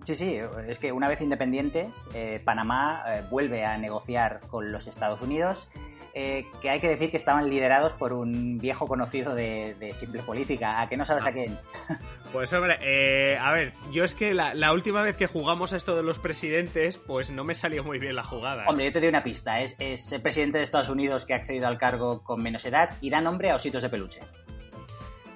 Sí, 0.03 0.15
sí, 0.15 0.39
es 0.67 0.77
que 0.77 0.91
una 0.91 1.07
vez 1.07 1.19
independientes, 1.21 2.07
eh, 2.13 2.39
Panamá 2.45 3.03
eh, 3.07 3.23
vuelve 3.31 3.65
a 3.65 3.75
negociar 3.77 4.41
con 4.49 4.71
los 4.71 4.85
Estados 4.85 5.21
Unidos 5.21 5.67
eh, 6.17 6.47
que 6.61 6.69
hay 6.69 6.79
que 6.79 6.87
decir 6.87 7.11
que 7.11 7.17
estaban 7.17 7.49
liderados 7.49 7.91
por 7.91 8.13
un 8.13 8.57
viejo 8.57 8.87
conocido 8.87 9.35
de, 9.35 9.91
simple 9.91 10.23
política. 10.23 10.79
¿A 10.79 10.87
qué 10.87 10.95
no 10.95 11.03
sabes 11.03 11.25
a 11.25 11.31
quién? 11.31 11.59
Pues 12.31 12.51
hombre, 12.51 12.77
eh, 12.81 13.37
a 13.39 13.53
ver, 13.53 13.71
yo 13.93 14.03
es 14.03 14.13
que 14.13 14.33
la, 14.33 14.73
última 14.73 15.01
vez 15.01 15.15
que 15.15 15.25
jugamos 15.25 15.71
a 15.71 15.77
esto 15.77 15.95
de 15.95 16.03
los 16.03 16.19
presidentes, 16.19 16.97
pues 16.97 17.31
no 17.31 17.45
me 17.45 17.55
salió 17.55 17.81
muy 17.81 17.97
bien 17.97 18.13
la 18.13 18.23
jugada. 18.23 18.63
¿eh? 18.63 18.65
Hombre, 18.67 18.85
yo 18.85 18.91
te 18.91 18.99
doy 18.99 19.07
una 19.07 19.23
pista. 19.23 19.61
Es, 19.61 19.79
el 19.79 20.21
presidente 20.21 20.57
de 20.57 20.65
Estados 20.65 20.89
Unidos 20.89 21.25
que 21.25 21.33
ha 21.33 21.37
accedido 21.37 21.67
al 21.67 21.77
cargo 21.77 22.23
con 22.23 22.43
menos 22.43 22.65
edad 22.65 22.89
y 22.99 23.09
da 23.09 23.21
nombre 23.21 23.51
a 23.51 23.55
ositos 23.55 23.83
de 23.83 23.89
peluche. 23.89 24.19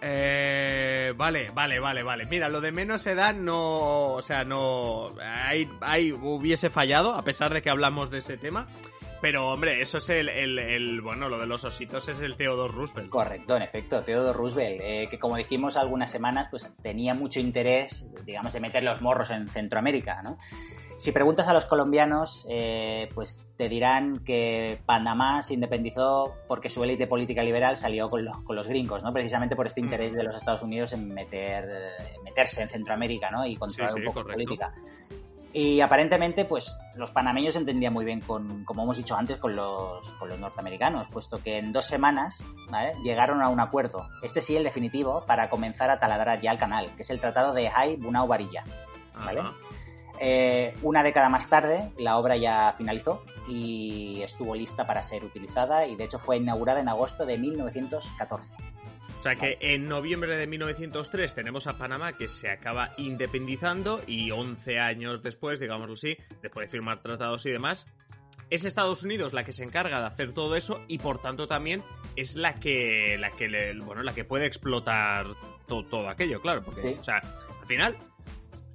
Eh, 0.01 1.13
vale, 1.15 1.51
vale, 1.51 1.79
vale, 1.79 2.03
vale. 2.03 2.25
Mira, 2.25 2.49
lo 2.49 2.59
de 2.59 2.73
menos 2.73 3.07
edad 3.07 3.33
no. 3.33 4.07
O 4.07 4.21
sea, 4.21 4.43
no. 4.43 5.11
ahí 5.21 6.11
hubiese 6.11 6.69
fallado, 6.69 7.15
a 7.15 7.21
pesar 7.21 7.53
de 7.53 7.61
que 7.61 7.69
hablamos 7.69 8.11
de 8.11 8.17
ese 8.17 8.35
tema. 8.35 8.67
Pero, 9.21 9.51
hombre, 9.51 9.81
eso 9.81 9.97
es 9.97 10.09
el, 10.09 11.01
Bueno, 11.01 11.27
lo 11.29 11.39
de 11.39 11.45
los 11.45 11.65
ositos 11.65 12.07
es 12.07 12.21
el 12.21 12.35
Theodore 12.37 12.73
Roosevelt. 12.73 13.09
Correcto, 13.09 13.55
en 13.55 13.63
efecto, 13.63 14.01
Theodore 14.01 14.37
Roosevelt, 14.37 14.81
eh, 14.81 15.07
que 15.09 15.19
como 15.19 15.35
dijimos 15.35 15.75
algunas 15.75 16.09
semanas, 16.09 16.47
pues 16.49 16.73
tenía 16.81 17.13
mucho 17.13 17.39
interés, 17.39 18.09
digamos, 18.25 18.53
de 18.53 18.59
meter 18.59 18.83
los 18.83 19.01
morros 19.01 19.29
en 19.31 19.47
Centroamérica, 19.47 20.21
¿no? 20.21 20.37
Si 20.97 21.13
preguntas 21.13 21.47
a 21.47 21.53
los 21.53 21.65
colombianos, 21.65 22.45
eh, 22.49 23.07
pues 23.13 23.47
te 23.55 23.69
dirán 23.69 24.19
que 24.25 24.81
Panamá 24.85 25.41
se 25.41 25.53
independizó 25.53 26.33
porque 26.47 26.67
su 26.67 26.83
élite 26.83 27.07
política 27.07 27.41
liberal 27.41 27.77
salió 27.77 28.09
con 28.09 28.25
los, 28.25 28.41
con 28.41 28.55
los 28.57 28.67
gringos, 28.67 29.01
¿no? 29.01 29.13
Precisamente 29.13 29.55
por 29.55 29.65
este 29.65 29.79
interés 29.79 30.13
de 30.13 30.23
los 30.23 30.35
Estados 30.35 30.61
Unidos 30.61 30.91
en 30.91 31.13
meter, 31.13 31.69
meterse 32.25 32.63
en 32.63 32.69
Centroamérica, 32.69 33.31
¿no? 33.31 33.45
Y 33.45 33.55
controlar 33.55 33.95
un 33.95 34.03
poco 34.03 34.23
la 34.23 34.33
política. 34.33 34.73
Y 35.51 35.81
aparentemente, 35.81 36.45
pues 36.45 36.77
los 36.95 37.09
panameños 37.09 37.55
entendían 37.55 37.91
muy 37.91 38.05
bien 38.05 38.21
con, 38.21 38.63
como 38.65 38.83
hemos 38.83 38.97
dicho 38.97 39.15
antes, 39.15 39.37
con 39.37 39.55
los, 39.55 40.11
con 40.13 40.29
los 40.29 40.39
norteamericanos, 40.39 41.07
puesto 41.07 41.41
que 41.41 41.57
en 41.57 41.73
dos 41.73 41.85
semanas 41.85 42.43
llegaron 43.03 43.41
a 43.41 43.49
un 43.49 43.59
acuerdo, 43.59 44.07
este 44.21 44.41
sí 44.41 44.55
el 44.55 44.63
definitivo, 44.63 45.23
para 45.25 45.49
comenzar 45.49 45.89
a 45.89 45.99
taladrar 45.99 46.39
ya 46.39 46.51
el 46.51 46.59
canal, 46.59 46.93
que 46.95 47.01
es 47.01 47.09
el 47.09 47.19
Tratado 47.19 47.53
de 47.53 47.69
Hay 47.69 47.95
Bunau 47.95 48.27
Varilla. 48.27 48.63
Eh, 50.21 50.75
una 50.83 51.01
década 51.01 51.29
más 51.29 51.47
tarde, 51.47 51.91
la 51.97 52.17
obra 52.17 52.35
ya 52.35 52.75
finalizó 52.77 53.23
y 53.47 54.21
estuvo 54.21 54.53
lista 54.53 54.85
para 54.85 55.01
ser 55.01 55.23
utilizada 55.23 55.87
y 55.87 55.95
de 55.95 56.03
hecho 56.03 56.19
fue 56.19 56.37
inaugurada 56.37 56.81
en 56.81 56.89
agosto 56.89 57.25
de 57.25 57.37
1914. 57.37 58.53
O 59.19 59.21
sea 59.21 59.35
que 59.35 59.57
en 59.59 59.89
noviembre 59.89 60.37
de 60.37 60.47
1903 60.47 61.35
tenemos 61.35 61.67
a 61.67 61.77
Panamá 61.77 62.13
que 62.13 62.29
se 62.29 62.49
acaba 62.49 62.91
independizando 62.97 64.01
y 64.07 64.31
11 64.31 64.79
años 64.79 65.21
después, 65.21 65.59
digámoslo 65.59 65.95
así, 65.95 66.17
después 66.41 66.67
de 66.67 66.71
firmar 66.71 67.01
tratados 67.01 67.45
y 67.45 67.51
demás, 67.51 67.93
es 68.49 68.63
Estados 68.63 69.03
Unidos 69.03 69.33
la 69.33 69.43
que 69.43 69.51
se 69.51 69.65
encarga 69.65 69.99
de 69.99 70.07
hacer 70.07 70.33
todo 70.33 70.55
eso 70.55 70.81
y 70.87 70.99
por 70.99 71.21
tanto 71.21 71.47
también 71.47 71.83
es 72.15 72.37
la 72.37 72.55
que 72.55 73.17
la 73.19 73.31
que 73.31 73.73
bueno 73.77 74.03
la 74.03 74.13
que 74.13 74.23
puede 74.23 74.45
explotar 74.45 75.27
todo 75.67 76.09
aquello 76.09 76.41
claro 76.41 76.63
porque 76.63 76.97
o 76.99 77.03
sea 77.03 77.17
al 77.17 77.67
final 77.67 77.95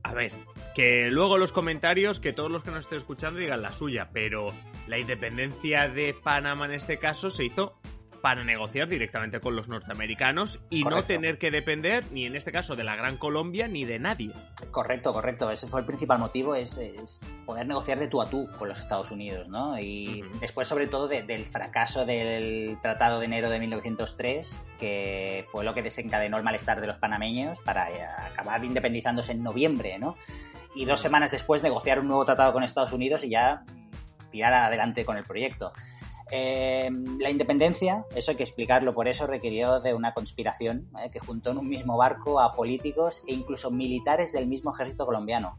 a 0.03 0.15
ver 0.15 0.31
que 0.77 1.11
luego 1.11 1.39
los 1.39 1.53
comentarios 1.53 2.21
que 2.21 2.33
todos 2.33 2.51
los 2.51 2.63
que 2.63 2.71
nos 2.71 2.81
estén 2.81 2.99
escuchando 2.99 3.41
digan 3.41 3.63
la 3.63 3.73
suya 3.73 4.11
pero 4.13 4.55
la 4.87 4.99
independencia 4.99 5.89
de 5.89 6.15
Panamá 6.15 6.67
en 6.67 6.73
este 6.73 6.99
caso 6.99 7.31
se 7.31 7.47
hizo 7.47 7.81
para 8.25 8.43
negociar 8.43 8.89
directamente 8.89 9.39
con 9.39 9.55
los 9.55 9.69
norteamericanos 9.69 10.59
y 10.71 10.83
no 10.83 11.05
tener 11.05 11.37
que 11.37 11.51
depender, 11.51 12.11
ni 12.11 12.25
en 12.25 12.35
este 12.37 12.53
caso, 12.53 12.75
de 12.75 12.83
la 12.83 12.97
Gran 12.97 13.19
Colombia 13.19 13.69
ni 13.69 13.85
de 13.85 13.99
nadie. 13.99 14.33
Correcto, 14.71 15.13
correcto. 15.13 15.51
Ese 15.51 15.67
fue 15.67 15.81
el 15.81 15.87
principal 15.87 16.19
motivo, 16.19 16.55
es, 16.55 17.21
poder 17.45 17.67
negociar 17.67 17.99
de 17.99 18.09
tú 18.09 18.23
a 18.23 18.31
tú 18.31 18.49
con 18.59 18.71
los 18.71 18.81
Estados 18.81 19.11
Unidos, 19.11 19.47
¿no? 19.49 19.79
Y 19.79 20.25
después, 20.41 20.67
sobre 20.67 20.87
todo, 20.87 21.07
del 21.07 21.45
fracaso 21.45 22.07
del 22.07 22.79
Tratado 22.81 23.19
de 23.19 23.27
enero 23.27 23.51
de 23.51 23.61
1903, 23.61 24.59
que 24.81 25.45
fue 25.53 25.63
lo 25.63 25.75
que 25.75 25.83
desencadenó 25.83 26.39
el 26.39 26.45
malestar 26.45 26.81
de 26.81 26.87
los 26.87 26.97
panameños 26.97 27.61
para 27.61 27.91
eh, 27.91 28.07
acabar 28.33 28.65
independizándose 28.65 29.33
en 29.33 29.43
noviembre, 29.43 29.99
¿no? 29.99 30.17
Y 30.75 30.87
dos 30.87 31.03
semanas 31.03 31.31
después 31.31 31.63
negociar 31.63 32.01
un 32.01 32.09
nuevo 32.09 32.25
tratado 32.25 32.55
con 32.55 32.63
Estados 32.63 32.95
Unidos 32.95 33.23
y 33.23 33.29
ya 33.29 33.65
tirar 34.35 34.55
adelante 34.55 35.05
con 35.05 35.17
el 35.17 35.25
proyecto. 35.25 35.73
Eh, 36.37 36.91
la 37.21 37.31
independencia, 37.31 38.07
eso 38.17 38.33
hay 38.33 38.37
que 38.37 38.43
explicarlo, 38.43 38.93
por 38.93 39.07
eso 39.07 39.25
requirió 39.25 39.79
de 39.79 39.95
una 39.95 40.13
conspiración 40.15 40.89
¿eh? 41.01 41.09
que 41.09 41.21
juntó 41.21 41.53
en 41.53 41.59
un 41.59 41.69
mismo 41.69 41.97
barco 41.97 42.41
a 42.41 42.55
políticos 42.55 43.23
e 43.29 43.35
incluso 43.35 43.71
militares 43.71 44.33
del 44.33 44.49
mismo 44.49 44.75
ejército 44.75 45.07
colombiano. 45.07 45.57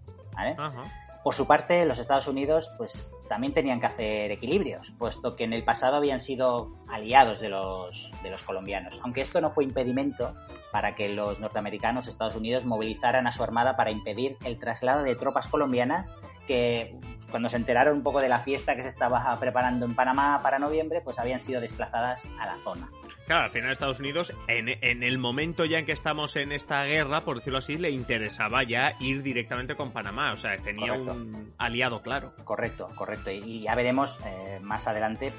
Por 1.24 1.34
su 1.34 1.48
parte, 1.48 1.86
los 1.86 1.98
Estados 1.98 2.28
Unidos 2.28 2.70
pues 2.78 3.10
también 3.30 3.54
tenían 3.54 3.80
que 3.80 3.86
hacer 3.86 4.32
equilibrios, 4.32 4.92
puesto 5.00 5.38
que 5.38 5.46
en 5.46 5.54
el 5.54 5.64
pasado 5.64 5.96
habían 5.96 6.20
sido 6.20 6.76
aliados 6.90 7.40
de 7.40 7.48
los, 7.48 8.12
de 8.22 8.30
los 8.30 8.44
colombianos, 8.44 9.00
aunque 9.02 9.22
esto 9.22 9.40
no 9.40 9.52
fue 9.52 9.64
impedimento 9.64 10.36
para 10.74 10.94
que 10.94 11.08
los 11.08 11.40
norteamericanos, 11.40 12.08
Estados 12.08 12.36
Unidos, 12.36 12.66
movilizaran 12.66 13.28
a 13.28 13.32
su 13.32 13.42
armada 13.44 13.78
para 13.78 13.92
impedir 13.92 14.36
el 14.44 14.60
traslado 14.60 15.04
de 15.04 15.16
tropas 15.16 15.48
colombianas 15.48 16.14
que 16.48 16.96
cuando 17.30 17.50
se 17.50 17.58
enteraron 17.58 17.98
un 17.98 18.04
poco 18.04 18.22
de 18.22 18.30
la 18.30 18.40
fiesta 18.40 18.76
que 18.76 18.84
se 18.84 18.90
estaba 18.90 19.38
preparando 19.40 19.86
en 19.86 19.96
Panamá 19.96 20.40
para 20.42 20.60
noviembre, 20.60 21.02
pues 21.02 21.20
habían 21.20 21.40
sido 21.40 21.60
desplazadas 21.60 22.26
a 22.40 22.46
la 22.46 22.56
zona. 22.64 22.90
Claro, 23.26 23.46
al 23.46 23.52
final 23.52 23.72
Estados 23.72 24.00
Unidos, 24.00 24.34
en, 24.48 25.04
el 25.04 25.18
momento 25.18 25.66
ya 25.66 25.80
en 25.80 25.86
que 25.86 25.92
estamos 25.92 26.36
en 26.36 26.52
esta 26.52 26.84
guerra, 26.84 27.22
por 27.22 27.38
decirlo 27.38 27.58
así, 27.58 27.78
le 27.78 27.90
interesaba 27.90 28.64
ya 28.64 28.94
ir 29.00 29.24
directamente 29.24 29.76
con 29.76 29.92
Panamá, 29.92 30.32
o 30.32 30.38
sea, 30.38 30.56
tenía 30.58 30.94
un 30.94 31.54
aliado 31.58 32.02
claro. 32.02 32.34
Correcto, 32.44 32.90
correcto. 32.96 33.32
Y, 33.32 33.62
ya 33.62 33.74
veremos 33.74 34.20
eh, 34.26 34.60
más 34.62 34.88
adelante 34.88 35.34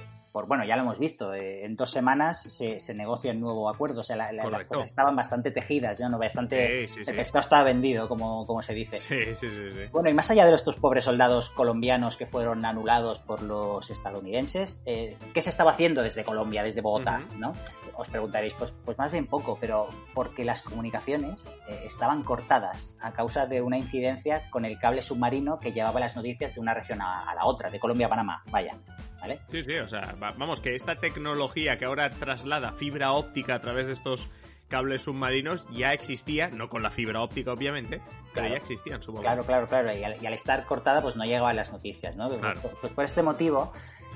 bueno, 0.45 0.65
ya 0.65 0.77
lo 0.77 0.83
hemos 0.83 0.99
visto, 0.99 1.33
eh, 1.33 1.65
en 1.65 1.77
dos 1.77 1.91
semanas 1.91 2.43
se, 2.43 2.95
negocia 2.95 3.33
un 3.33 3.41
nuevo 3.41 3.71
acuerdo, 3.71 4.01
o 4.01 4.05
sea, 4.05 4.17
las 4.17 4.65
cosas 4.65 4.89
estaban 4.89 5.17
bastante 5.17 5.51
tejidas, 5.51 6.01
¿no? 6.01 6.19
Bastante, 6.19 6.85
el 6.85 6.89
pescado 7.17 7.41
estaba 7.41 7.63
vendido, 7.63 8.09
como, 8.09 8.45
como 8.45 8.61
se 8.61 8.75
dice. 8.75 8.97
Sí, 8.99 9.35
sí, 9.35 9.49
sí, 9.49 9.87
Bueno, 9.93 10.11
y 10.11 10.15
más 10.15 10.31
allá 10.31 10.45
de 10.45 10.55
estos 10.55 10.77
pobres 10.77 11.05
soldados 11.05 11.49
colombianos 11.51 12.17
que 12.17 12.27
fueron 12.27 12.65
anulados 12.65 13.21
por 13.21 13.43
los 13.43 13.89
estadounidenses, 13.91 14.83
eh, 14.85 15.17
¿qué 15.33 15.41
se 15.41 15.51
estaba 15.51 15.71
haciendo 15.71 16.03
desde 16.03 16.25
Colombia, 16.25 16.63
desde 16.63 16.81
Bogotá, 16.81 17.23
no? 17.37 17.53
Os 17.95 18.09
preguntaréis, 18.09 18.53
pues, 18.55 18.75
pues 18.85 18.99
más 18.99 19.13
bien 19.13 19.27
poco, 19.27 19.57
pero 19.59 19.89
porque 20.13 20.45
las 20.45 20.61
comunicaciones 20.61 21.43
eh, 21.69 21.85
estaban 21.87 22.23
cortadas 22.25 22.95
a 23.01 23.13
causa 23.13 23.47
de 23.47 23.63
una 23.63 23.79
incidencia 23.79 24.51
con 24.51 24.67
el 24.67 24.79
cable 24.79 25.01
submarino 25.01 25.61
que 25.61 25.73
llevaba 25.73 26.01
las 26.01 26.17
noticias 26.17 26.55
de 26.55 26.61
una 26.61 26.75
región 26.75 27.01
a, 27.01 27.23
a 27.23 27.35
la 27.35 27.47
otra, 27.47 27.71
de 27.71 27.81
Colombia 27.81 28.07
a 28.07 28.11
Panamá, 28.11 28.43
vaya. 28.51 28.77
¿Vale? 29.21 29.41
Sí, 29.49 29.63
sí, 29.63 29.75
o 29.77 29.89
sea, 29.89 30.15
vamos, 30.19 30.61
que 30.61 30.75
esta 30.75 30.97
tecnología 30.97 31.79
que 31.79 31.85
ahora 31.85 32.11
traslada 32.11 32.73
fibra 32.73 33.13
óptica 33.13 33.55
a 33.55 33.59
través 33.59 33.87
de 33.87 33.93
estos 33.93 34.29
cables 34.69 35.03
submarinos 35.03 35.69
ya 35.71 35.93
existía, 35.93 36.49
no 36.49 36.69
con 36.69 36.83
la 36.83 36.91
fibra 36.91 37.23
óptica 37.23 37.53
obviamente, 37.53 38.01
pero 38.35 38.49
ya 38.49 38.57
existía 38.57 38.97
en 38.97 39.03
su 39.03 39.13
momento. 39.13 39.45
Claro, 39.45 39.45
claro, 39.45 39.67
claro, 39.69 39.99
y 39.99 40.27
al, 40.27 40.35
estar 40.35 40.65
cortada 40.65 41.03
pues 41.03 41.17
no 41.17 41.25
llegaba 41.25 41.51
a 41.51 41.55
las 41.55 41.73
noticias, 41.73 42.17
¿no? 42.17 42.29
Pues, 42.29 42.41
pues, 42.81 42.93
por 42.93 43.05
este 43.05 43.23
motivo 43.23 43.73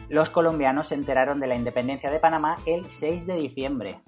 los 0.09 0.29
colombianos 0.31 0.89
se 0.89 0.97
enteraron 0.97 1.39
de 1.41 1.47
la 1.47 1.55
independencia 1.55 2.11
de 2.11 2.19
Panamá 2.19 2.59
el 2.67 2.91
6 2.91 3.27
de 3.27 3.35
diciembre. 3.37 4.01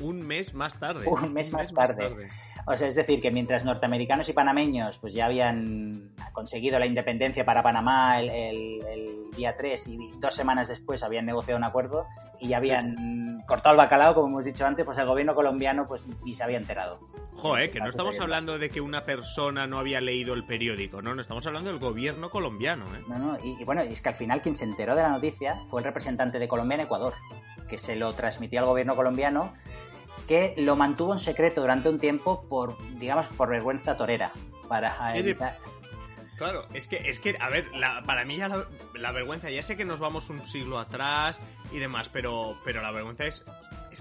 Un 0.00 0.26
mes 0.26 0.52
más 0.52 0.78
tarde. 0.78 1.06
Un 1.08 1.32
mes, 1.32 1.52
más, 1.52 1.72
tarde. 1.72 2.28
O 2.70 2.76
sea, 2.76 2.86
es 2.86 2.94
decir, 2.94 3.22
que 3.22 3.30
mientras 3.30 3.64
norteamericanos 3.64 4.28
y 4.28 4.34
panameños 4.34 4.98
pues 4.98 5.14
ya 5.14 5.24
habían 5.24 6.12
conseguido 6.32 6.78
la 6.78 6.84
independencia 6.84 7.42
para 7.44 7.62
Panamá 7.62 8.20
el, 8.20 9.30
día 9.34 9.56
3 9.56 9.86
y 9.86 10.12
dos 10.18 10.34
semanas 10.34 10.68
después 10.68 11.02
habían 11.02 11.24
negociado 11.24 11.56
un 11.56 11.64
acuerdo 11.64 12.06
y 12.40 12.48
ya 12.48 12.58
habían 12.58 13.42
cortado 13.46 13.74
el 13.74 13.78
bacalao, 13.78 14.14
como 14.14 14.26
hemos 14.28 14.44
dicho 14.44 14.66
antes, 14.66 14.84
pues 14.84 14.98
el 14.98 15.06
gobierno 15.06 15.34
colombiano 15.34 15.86
pues 15.86 16.06
ni 16.24 16.34
se 16.34 16.42
había 16.42 16.58
enterado. 16.58 17.00
Joder, 17.36 17.70
que 17.70 17.78
no 17.78 17.88
estamos 17.88 18.18
hablando 18.20 18.58
de 18.58 18.68
que 18.68 18.80
una 18.80 19.04
persona 19.04 19.66
no 19.66 19.78
había 19.78 20.00
leído 20.00 20.34
el 20.34 20.44
periódico, 20.44 21.00
no, 21.00 21.14
no 21.14 21.20
estamos 21.22 21.46
hablando 21.46 21.70
del 21.70 21.78
gobierno 21.78 22.30
colombiano. 22.30 22.84
¿eh? 22.96 23.00
No, 23.08 23.18
no, 23.18 23.38
y, 23.42 23.56
y 23.60 23.64
bueno, 23.64 23.80
es 23.80 24.02
que 24.02 24.08
al 24.10 24.14
final 24.14 24.42
quien 24.42 24.54
se 24.54 24.64
enteró 24.64 24.94
de 24.94 25.02
la 25.02 25.10
noticia 25.10 25.54
fue 25.70 25.80
el 25.80 25.84
representante 25.84 26.38
de 26.38 26.48
Colombia 26.48 26.74
en 26.74 26.80
Ecuador, 26.82 27.14
que 27.68 27.78
se 27.78 27.96
lo 27.96 28.12
transmitió 28.12 28.60
al 28.60 28.66
gobierno 28.66 28.96
colombiano 28.96 29.54
que 30.28 30.54
lo 30.58 30.76
mantuvo 30.76 31.14
en 31.14 31.18
secreto 31.18 31.62
durante 31.62 31.88
un 31.88 31.98
tiempo 31.98 32.46
por, 32.48 32.76
digamos, 32.98 33.26
por 33.28 33.48
vergüenza 33.48 33.96
torera. 33.96 34.30
Para 34.68 35.16
evitar... 35.16 35.58
Claro, 36.36 36.66
es 36.72 36.86
que, 36.86 36.96
es 37.08 37.18
que 37.18 37.36
a 37.40 37.48
ver, 37.48 37.66
para 38.06 38.24
mí 38.24 38.36
ya 38.36 38.48
la, 38.94 39.10
vergüenza, 39.10 39.50
ya 39.50 39.60
sé 39.64 39.76
que 39.76 39.84
nos 39.84 39.98
vamos 39.98 40.30
un 40.30 40.44
siglo 40.44 40.78
atrás 40.78 41.40
y 41.72 41.78
demás, 41.78 42.08
pero, 42.10 42.56
pero 42.64 42.80
la 42.80 42.92
vergüenza 42.92 43.24
es, 43.24 43.44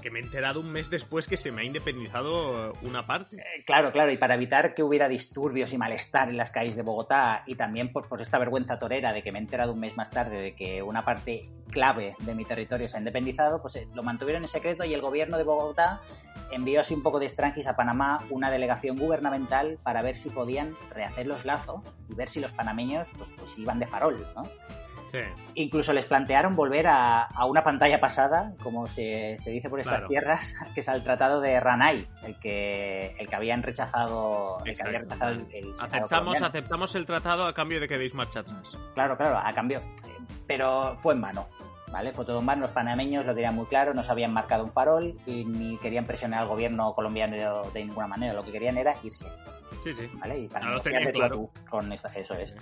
que 0.01 0.11
me 0.11 0.19
he 0.19 0.23
enterado 0.23 0.59
un 0.59 0.71
mes 0.71 0.89
después 0.89 1.27
que 1.27 1.37
se 1.37 1.51
me 1.51 1.61
ha 1.61 1.65
independizado 1.65 2.73
una 2.81 3.05
parte. 3.05 3.37
Eh, 3.37 3.63
claro, 3.65 3.91
claro, 3.91 4.11
y 4.11 4.17
para 4.17 4.35
evitar 4.35 4.73
que 4.73 4.83
hubiera 4.83 5.07
disturbios 5.07 5.73
y 5.73 5.77
malestar 5.77 6.29
en 6.29 6.37
las 6.37 6.49
calles 6.49 6.75
de 6.75 6.81
Bogotá 6.81 7.43
y 7.45 7.55
también 7.55 7.91
por, 7.91 8.07
por 8.07 8.21
esta 8.21 8.39
vergüenza 8.39 8.79
torera 8.79 9.13
de 9.13 9.23
que 9.23 9.31
me 9.31 9.39
he 9.39 9.41
enterado 9.41 9.73
un 9.73 9.79
mes 9.79 9.95
más 9.97 10.11
tarde 10.11 10.41
de 10.41 10.55
que 10.55 10.81
una 10.81 11.03
parte 11.03 11.49
clave 11.71 12.15
de 12.19 12.35
mi 12.35 12.45
territorio 12.45 12.87
se 12.87 12.97
ha 12.97 12.99
independizado, 12.99 13.61
pues 13.61 13.75
eh, 13.75 13.87
lo 13.93 14.03
mantuvieron 14.03 14.43
en 14.43 14.47
secreto 14.47 14.85
y 14.85 14.93
el 14.93 15.01
gobierno 15.01 15.37
de 15.37 15.43
Bogotá 15.43 16.01
envió 16.51 16.81
así 16.81 16.93
un 16.93 17.03
poco 17.03 17.19
de 17.19 17.25
estrangis 17.25 17.67
a 17.67 17.75
Panamá 17.75 18.23
una 18.29 18.49
delegación 18.49 18.97
gubernamental 18.97 19.79
para 19.83 20.01
ver 20.01 20.15
si 20.15 20.29
podían 20.29 20.75
rehacer 20.93 21.27
los 21.27 21.45
lazos 21.45 21.81
y 22.09 22.13
ver 22.13 22.29
si 22.29 22.39
los 22.39 22.51
panameños 22.51 23.07
pues, 23.17 23.29
pues 23.37 23.57
iban 23.57 23.79
de 23.79 23.87
farol, 23.87 24.25
¿no? 24.35 24.49
Sí. 25.11 25.19
Incluso 25.55 25.93
les 25.93 26.05
plantearon 26.05 26.55
volver 26.55 26.87
a, 26.87 27.27
una 27.47 27.63
pantalla 27.63 27.99
pasada, 27.99 28.53
como 28.61 28.87
se, 28.87 29.37
dice 29.45 29.69
por 29.69 29.79
estas 29.79 30.07
tierras, 30.07 30.53
que 30.73 30.81
es 30.81 30.89
al 30.89 31.03
tratado 31.03 31.41
de 31.41 31.59
Ranay, 31.59 32.07
el 32.23 32.39
que, 32.39 33.15
el 33.17 33.27
que 33.27 33.35
habían 33.35 33.63
rechazado, 33.63 34.57
el, 34.65 35.73
aceptamos, 35.79 36.41
aceptamos 36.41 36.95
el 36.95 37.05
tratado 37.05 37.45
a 37.45 37.53
cambio 37.53 37.79
de 37.79 37.87
que 37.87 37.97
deis 37.97 38.13
marcha 38.13 38.41
atrás. 38.41 38.77
Claro, 38.93 39.17
claro, 39.17 39.37
a 39.37 39.53
cambio. 39.53 39.81
Pero 40.45 40.95
fue 40.99 41.13
en 41.13 41.21
vano. 41.21 41.47
¿vale? 41.91 42.13
Fue 42.13 42.25
todo 42.25 42.41
Los 42.41 42.71
panameños 42.71 43.25
lo 43.25 43.33
dirían 43.33 43.55
muy 43.55 43.65
claro, 43.65 43.93
no 43.93 44.03
se 44.03 44.11
habían 44.11 44.33
marcado 44.33 44.63
un 44.63 44.71
farol 44.71 45.17
y 45.25 45.45
ni 45.45 45.77
querían 45.77 46.05
presionar 46.05 46.41
al 46.41 46.47
gobierno 46.47 46.93
colombiano 46.93 47.63
de, 47.71 47.85
ninguna 47.85 48.07
manera. 48.07 48.33
Lo 48.33 48.43
que 48.43 48.51
querían 48.51 48.77
era 48.77 48.95
irse. 49.03 49.25
Sí, 49.83 49.93
sí. 49.93 50.09
¿Vale? 50.13 50.39
Y 50.39 50.47
para 50.47 50.71
no 50.71 50.81
claro. 50.81 51.49
con 51.69 51.91
esta 51.91 52.09
eso 52.09 52.35
es. 52.35 52.55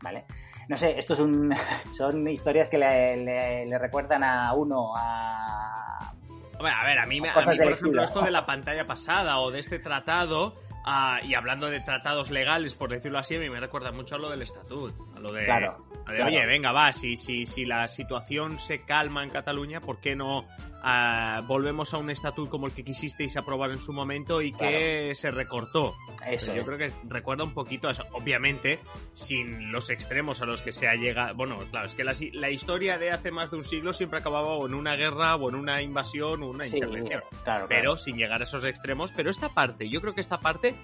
¿Vale? 0.00 0.24
No 0.68 0.76
sé, 0.76 0.98
esto 0.98 1.14
es 1.14 1.20
un, 1.20 1.54
son 1.96 2.28
historias 2.28 2.68
que 2.68 2.78
le, 2.78 3.78
recuerdan 3.78 4.22
a 4.22 4.52
uno 4.54 4.94
a... 4.94 6.12
a 6.58 6.84
ver, 6.84 6.98
a 6.98 7.06
mí, 7.06 7.18
a 7.18 7.22
mí 7.22 7.58
por 7.58 7.72
ejemplo, 7.72 8.02
esto 8.04 8.20
de 8.20 8.30
la 8.30 8.46
pantalla 8.46 8.86
pasada 8.86 9.38
o 9.40 9.50
de 9.50 9.60
este 9.60 9.78
tratado 9.78 10.54
Ah, 10.90 11.20
y 11.22 11.34
hablando 11.34 11.68
de 11.68 11.80
tratados 11.80 12.30
legales, 12.30 12.74
por 12.74 12.88
decirlo 12.88 13.18
así, 13.18 13.36
a 13.36 13.40
mí 13.40 13.50
me 13.50 13.60
recuerda 13.60 13.92
mucho 13.92 14.14
a 14.14 14.18
lo 14.18 14.30
del 14.30 14.40
estatut. 14.40 14.94
Lo 15.18 15.32
de, 15.32 15.44
claro, 15.44 15.84
oye, 16.24 16.46
venga, 16.46 16.72
va, 16.72 16.92
si, 16.92 17.16
si, 17.16 17.44
si 17.44 17.64
la 17.64 17.88
situación 17.88 18.58
se 18.58 18.80
calma 18.80 19.22
en 19.24 19.30
Cataluña, 19.30 19.80
¿por 19.80 20.00
qué 20.00 20.16
no 20.16 20.46
ah, 20.82 21.42
volvemos 21.46 21.92
a 21.94 21.98
un 21.98 22.10
estatut 22.10 22.48
como 22.48 22.66
el 22.66 22.72
que 22.72 22.84
quisisteis 22.84 23.36
aprobar 23.36 23.70
en 23.70 23.78
su 23.78 23.92
momento 23.92 24.40
y 24.40 24.52
que 24.52 25.14
se 25.14 25.30
recortó? 25.30 25.94
Eso 26.26 26.54
yo 26.54 26.62
creo 26.62 26.78
que 26.78 26.92
recuerda 27.08 27.44
un 27.44 27.54
poquito 27.54 27.88
a 27.88 27.92
eso. 27.92 28.04
Obviamente, 28.12 28.80
sin 29.12 29.72
los 29.72 29.90
extremos 29.90 30.42
a 30.42 30.46
los 30.46 30.62
que 30.62 30.72
se 30.72 30.88
ha 30.88 30.94
llegado. 30.94 31.34
Bueno, 31.34 31.58
claro, 31.70 31.86
es 31.86 31.94
que 31.94 32.04
la, 32.04 32.12
la 32.32 32.50
historia 32.50 32.98
de 32.98 33.10
hace 33.10 33.30
más 33.30 33.50
de 33.50 33.56
un 33.58 33.64
siglo 33.64 33.92
siempre 33.92 34.18
acababa 34.18 34.48
o 34.48 34.66
en 34.66 34.74
una 34.74 34.96
guerra 34.96 35.36
o 35.36 35.48
en 35.48 35.54
una 35.54 35.82
invasión 35.82 36.42
o 36.42 36.48
una 36.48 36.66
intervención. 36.66 37.22
pero 37.68 37.96
sin 37.96 38.16
llegar 38.16 38.40
a 38.40 38.44
esos 38.44 38.64
extremos. 38.64 39.12
Pero 39.12 39.30
esta 39.30 39.50
parte, 39.50 39.88
yo 39.88 40.00
creo 40.00 40.14
que 40.14 40.20
esta 40.20 40.40
parte 40.40 40.74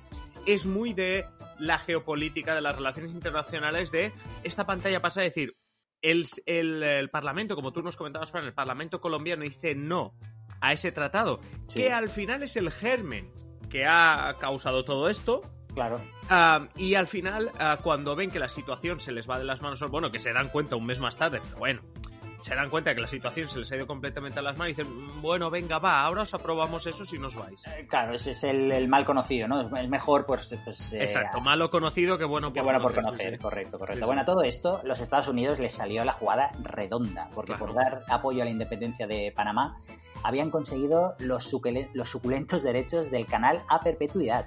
es 0.47 0.67
muy 0.67 0.93
de 0.93 1.25
la 1.59 1.79
geopolítica, 1.79 2.55
de 2.55 2.61
las 2.61 2.77
relaciones 2.77 3.13
internacionales, 3.13 3.91
de 3.91 4.13
esta 4.43 4.67
pantalla 4.67 5.01
pasa 5.01 5.21
a 5.21 5.25
decir, 5.25 5.57
el, 6.03 6.27
el, 6.47 7.11
Parlamento, 7.11 7.55
como 7.55 7.73
tú 7.73 7.83
nos 7.83 7.97
comentabas, 7.97 8.31
Fran, 8.31 8.45
el 8.45 8.55
Parlamento 8.55 9.01
colombiano 9.01 9.43
dice 9.43 9.75
no 9.75 10.15
a 10.61 10.73
ese 10.73 10.93
tratado, 10.93 11.41
que 11.73 11.93
al 11.93 12.09
final 12.09 12.43
es 12.43 12.57
el 12.57 12.71
germen 12.71 13.31
que 13.71 13.87
ha 13.87 14.37
causado 14.39 14.85
todo 14.85 15.09
esto. 15.09 15.43
Claro. 15.75 16.01
Ah, 16.29 16.69
y 16.77 16.95
al 16.95 17.09
final, 17.09 17.51
ah, 17.59 17.79
cuando 17.83 18.15
ven 18.15 18.31
que 18.31 18.39
la 18.39 18.49
situación 18.49 19.01
se 19.01 19.13
les 19.13 19.29
va 19.29 19.39
de 19.39 19.45
las 19.45 19.63
manos, 19.63 19.81
bueno, 19.91 20.11
que 20.11 20.21
se 20.21 20.33
dan 20.33 20.49
cuenta 20.49 20.77
un 20.77 20.87
mes 20.87 21.01
más 21.01 21.17
tarde, 21.17 21.41
pero 21.43 21.59
bueno, 21.59 21.83
se 22.39 22.55
dan 22.55 22.71
cuenta 22.71 22.95
que 22.95 23.01
la 23.01 23.07
situación 23.07 23.49
se 23.49 23.59
les 23.59 23.73
ha 23.73 23.77
ido 23.77 23.87
completamente 23.87 24.39
a 24.39 24.43
las 24.43 24.57
manos 24.57 24.73
y 24.73 24.83
dicen, 24.83 25.23
bueno, 25.23 25.51
venga, 25.51 25.79
va, 25.79 26.03
ahora 26.03 26.23
os 26.23 26.35
aprobamos 26.35 26.87
eso 26.87 27.05
si 27.05 27.19
nos 27.19 27.37
vais. 27.37 27.63
Eh, 27.67 27.87
claro, 27.89 28.15
ese 28.15 28.33
es 28.33 28.45
el, 28.45 28.89
mal 28.89 29.05
conocido, 29.05 29.49
¿no? 29.49 29.77
El 29.77 29.89
mejor, 29.89 30.27
pues... 30.27 30.55
pues 30.65 30.93
eh, 30.93 31.03
Exacto, 31.03 31.41
malo 31.41 31.71
conocido 31.71 32.19
que 32.19 32.25
bueno 32.25 32.53
por 32.53 32.63
bueno 32.63 32.81
conocer. 32.81 33.03
por 33.03 33.05
conocer, 33.05 33.39
correcto, 33.39 33.79
correcto. 33.79 34.07
bueno, 34.07 34.23
a 34.23 34.25
todo 34.25 34.43
esto, 34.43 34.81
los 34.85 35.01
Estados 35.01 35.29
Unidos 35.29 35.59
les 35.59 35.73
salió 35.73 36.05
la 36.05 36.13
jugada 36.13 36.53
redonda, 36.63 37.31
porque 37.35 37.55
por 37.55 37.75
dar 37.75 38.03
apoyo 38.09 38.43
a 38.43 38.45
la 38.45 38.51
independencia 38.51 39.07
de 39.07 39.33
Panamá, 39.35 39.81
habían 40.23 40.51
conseguido 40.51 41.15
los, 41.19 41.51
los 41.95 42.09
suculentos 42.09 42.63
derechos 42.63 43.11
del 43.11 43.27
canal 43.27 43.63
a 43.69 43.81
perpetuidad. 43.81 44.47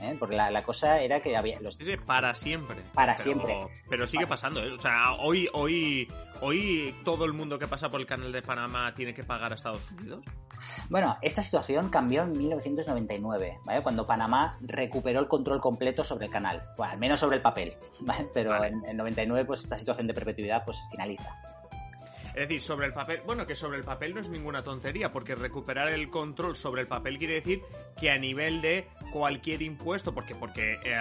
¿Eh? 0.00 0.16
porque 0.18 0.36
la, 0.36 0.62
cosa 0.62 1.00
era 1.00 1.20
que 1.20 1.36
había 1.36 1.60
los 1.60 1.78
para 2.06 2.34
siempre 2.34 2.76
para 2.94 3.16
siempre 3.16 3.56
pero 3.88 4.06
sigue 4.06 4.26
pasando 4.26 4.62
¿eh? 4.62 4.72
o 4.72 4.80
sea 4.80 5.12
hoy 5.14 5.48
hoy 5.52 6.08
hoy 6.40 6.94
todo 7.04 7.24
el 7.24 7.32
mundo 7.32 7.58
que 7.58 7.66
pasa 7.66 7.88
por 7.88 8.00
el 8.00 8.06
canal 8.06 8.32
de 8.32 8.42
Panamá 8.42 8.94
tiene 8.94 9.14
que 9.14 9.24
pagar 9.24 9.52
a 9.52 9.54
Estados 9.54 9.90
Unidos 9.92 10.24
bueno 10.88 11.16
esta 11.22 11.42
situación 11.42 11.88
cambió 11.88 12.22
en 12.22 12.32
1999 12.32 13.58
¿vale? 13.64 13.82
cuando 13.82 14.06
Panamá 14.06 14.58
recuperó 14.60 15.20
el 15.20 15.28
control 15.28 15.60
completo 15.60 16.04
sobre 16.04 16.26
el 16.26 16.32
canal 16.32 16.62
bueno 16.76 16.92
al 16.92 16.98
menos 16.98 17.20
sobre 17.20 17.36
el 17.36 17.42
papel 17.42 17.76
¿vale? 18.00 18.28
pero 18.32 18.64
en, 18.64 18.84
en 18.84 18.96
99 18.96 19.44
pues 19.44 19.60
esta 19.60 19.78
situación 19.78 20.06
de 20.06 20.14
perpetuidad 20.14 20.64
pues 20.64 20.80
finaliza 20.90 21.34
es 22.38 22.48
decir, 22.48 22.60
sobre 22.60 22.86
el 22.86 22.92
papel, 22.92 23.20
bueno, 23.26 23.48
que 23.48 23.56
sobre 23.56 23.78
el 23.78 23.84
papel 23.84 24.14
no 24.14 24.20
es 24.20 24.28
ninguna 24.28 24.62
tontería, 24.62 25.10
porque 25.10 25.34
recuperar 25.34 25.88
el 25.88 26.08
control 26.08 26.54
sobre 26.54 26.82
el 26.82 26.86
papel 26.86 27.18
quiere 27.18 27.34
decir 27.34 27.62
que 27.98 28.12
a 28.12 28.16
nivel 28.16 28.60
de 28.60 28.86
cualquier 29.10 29.60
impuesto, 29.60 30.14
porque, 30.14 30.36
porque 30.36 30.78
eh, 30.84 30.96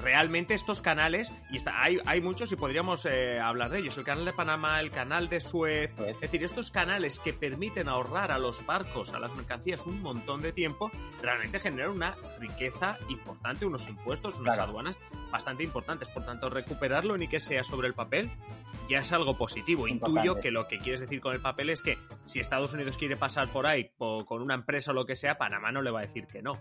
realmente 0.00 0.54
estos 0.54 0.80
canales, 0.80 1.30
y 1.50 1.58
está, 1.58 1.82
hay, 1.82 1.98
hay 2.06 2.22
muchos 2.22 2.50
y 2.52 2.56
podríamos 2.56 3.04
eh, 3.04 3.38
hablar 3.38 3.68
de 3.68 3.80
ellos, 3.80 3.98
el 3.98 4.04
canal 4.04 4.24
de 4.24 4.32
Panamá, 4.32 4.80
el 4.80 4.90
canal 4.90 5.28
de 5.28 5.40
Suez, 5.40 5.94
es 5.98 6.20
decir, 6.20 6.42
estos 6.42 6.70
canales 6.70 7.18
que 7.18 7.34
permiten 7.34 7.90
ahorrar 7.90 8.32
a 8.32 8.38
los 8.38 8.64
barcos, 8.64 9.12
a 9.12 9.18
las 9.18 9.34
mercancías 9.34 9.84
un 9.84 10.00
montón 10.00 10.40
de 10.40 10.52
tiempo, 10.52 10.90
realmente 11.20 11.60
generan 11.60 11.90
una 11.90 12.16
riqueza 12.40 12.96
importante, 13.10 13.66
unos 13.66 13.86
impuestos, 13.88 14.38
unas 14.38 14.58
aduanas 14.58 14.98
bastante 15.30 15.64
importantes. 15.64 16.08
Por 16.08 16.24
tanto, 16.24 16.48
recuperarlo 16.48 17.18
ni 17.18 17.28
que 17.28 17.40
sea 17.40 17.62
sobre 17.62 17.88
el 17.88 17.94
papel 17.94 18.30
ya 18.88 18.98
es 19.00 19.12
algo 19.12 19.36
positivo. 19.36 19.88
Intuyo 19.88 20.40
que 20.40 20.50
lo 20.50 20.61
que 20.68 20.78
quieres 20.78 21.00
decir 21.00 21.20
con 21.20 21.34
el 21.34 21.40
papel 21.40 21.70
es 21.70 21.82
que 21.82 21.98
si 22.26 22.40
Estados 22.40 22.72
Unidos 22.72 22.96
quiere 22.96 23.16
pasar 23.16 23.48
por 23.48 23.66
ahí 23.66 23.90
con 23.98 24.42
una 24.42 24.54
empresa 24.54 24.90
o 24.90 24.94
lo 24.94 25.06
que 25.06 25.16
sea, 25.16 25.38
Panamá 25.38 25.72
no 25.72 25.82
le 25.82 25.90
va 25.90 26.00
a 26.00 26.02
decir 26.02 26.26
que 26.26 26.42
no. 26.42 26.58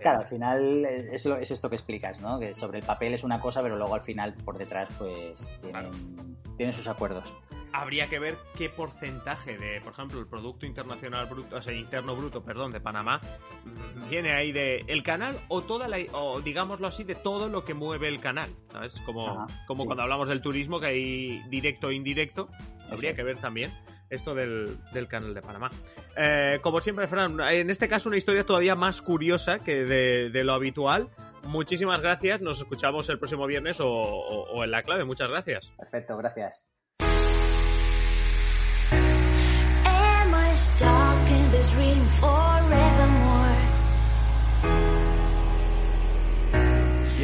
Claro, 0.00 0.20
al 0.20 0.26
final 0.26 0.84
es, 0.86 1.26
es, 1.26 1.50
esto 1.50 1.68
que 1.68 1.76
explicas, 1.76 2.20
¿no? 2.20 2.38
Que 2.40 2.54
sobre 2.54 2.78
el 2.78 2.84
papel 2.84 3.12
es 3.12 3.22
una 3.22 3.40
cosa, 3.40 3.62
pero 3.62 3.76
luego 3.76 3.94
al 3.94 4.00
final 4.00 4.32
por 4.32 4.56
detrás 4.56 4.88
pues 4.98 5.52
tienen, 6.56 6.72
sus 6.72 6.88
acuerdos. 6.88 7.32
Habría 7.72 8.08
que 8.08 8.18
ver 8.18 8.36
qué 8.56 8.68
porcentaje 8.68 9.56
de, 9.56 9.80
por 9.80 9.92
ejemplo, 9.92 10.18
el 10.18 10.26
Producto 10.26 10.66
Internacional 10.66 11.26
Bruto, 11.26 11.56
o 11.56 11.62
sea, 11.62 11.72
Interno 11.72 12.16
Bruto, 12.16 12.42
perdón, 12.42 12.72
de 12.72 12.80
Panamá, 12.80 13.20
viene 14.08 14.32
ahí 14.32 14.50
de 14.50 14.84
el 14.88 15.02
canal 15.02 15.36
o 15.48 15.62
toda 15.62 15.86
la, 15.86 15.98
o 16.12 16.40
digámoslo 16.40 16.86
así, 16.86 17.04
de 17.04 17.14
todo 17.14 17.48
lo 17.48 17.64
que 17.64 17.74
mueve 17.74 18.08
el 18.08 18.20
canal, 18.20 18.50
¿sabes? 18.72 19.00
Como, 19.06 19.46
como 19.66 19.86
cuando 19.86 20.02
hablamos 20.02 20.28
del 20.28 20.42
turismo, 20.42 20.80
que 20.80 20.86
hay 20.86 21.42
directo 21.48 21.90
e 21.90 21.94
indirecto, 21.94 22.48
habría 22.90 23.14
que 23.14 23.22
ver 23.22 23.38
también 23.38 23.70
esto 24.10 24.34
del, 24.34 24.76
canal 25.08 25.32
de 25.32 25.40
Panamá. 25.40 25.70
Eh, 26.16 26.58
como 26.62 26.80
siempre, 26.80 27.06
Fran, 27.06 27.38
en 27.40 27.70
este 27.70 27.88
caso 27.88 28.08
una 28.08 28.18
historia 28.18 28.44
todavía 28.44 28.74
más 28.74 29.00
curiosa 29.00 29.60
que 29.60 29.84
de, 29.84 30.44
lo 30.44 30.52
habitual. 30.52 31.08
Muchísimas 31.44 32.02
gracias, 32.02 32.42
nos 32.42 32.58
escuchamos 32.58 33.08
el 33.08 33.18
próximo 33.18 33.46
viernes 33.46 33.80
o, 33.80 33.88
o 33.88 34.64
en 34.64 34.72
la 34.72 34.82
clave. 34.82 35.04
Muchas 35.04 35.30
gracias. 35.30 35.72
Perfecto, 35.78 36.16
gracias. 36.16 36.68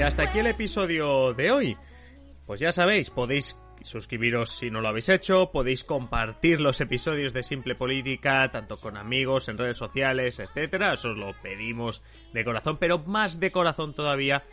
Hasta 0.03 0.25
aquí 0.25 0.41
el 0.41 0.47
episodio 0.47 1.33
de 1.33 1.51
hoy. 1.51 1.77
Pues 2.45 2.61
ya 2.61 2.71
sabéis, 2.71 3.11
podéis 3.11 3.59
suscribiros 3.83 4.51
si 4.51 4.71
no 4.71 4.81
lo 4.81 4.89
habéis 4.89 5.09
hecho, 5.09 5.51
podéis 5.51 5.85
compartir 5.85 6.61
los 6.61 6.81
episodios 6.81 7.33
de 7.33 7.43
Simple 7.43 7.75
Política, 7.75 8.51
tanto 8.51 8.77
con 8.77 8.97
amigos, 8.97 9.49
en 9.49 9.59
redes 9.59 9.77
sociales, 9.77 10.39
etcétera. 10.39 10.93
Eso 10.93 11.11
os 11.11 11.17
lo 11.17 11.33
pedimos 11.41 12.03
de 12.33 12.45
corazón, 12.45 12.77
pero 12.79 12.99
más 12.99 13.41
de 13.41 13.51
corazón 13.51 13.95
todavía 13.95 14.45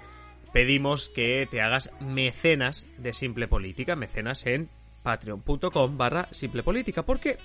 pedimos 0.53 1.09
que 1.09 1.47
te 1.49 1.61
hagas 1.61 1.91
mecenas 1.99 2.87
de 2.97 3.13
Simple 3.13 3.47
Política, 3.47 3.95
mecenas 3.95 4.45
en 4.45 4.69
patreon.com 5.03 5.97
barra 5.97 6.27
Simple 6.31 6.63
Política, 6.63 7.03
porque 7.03 7.37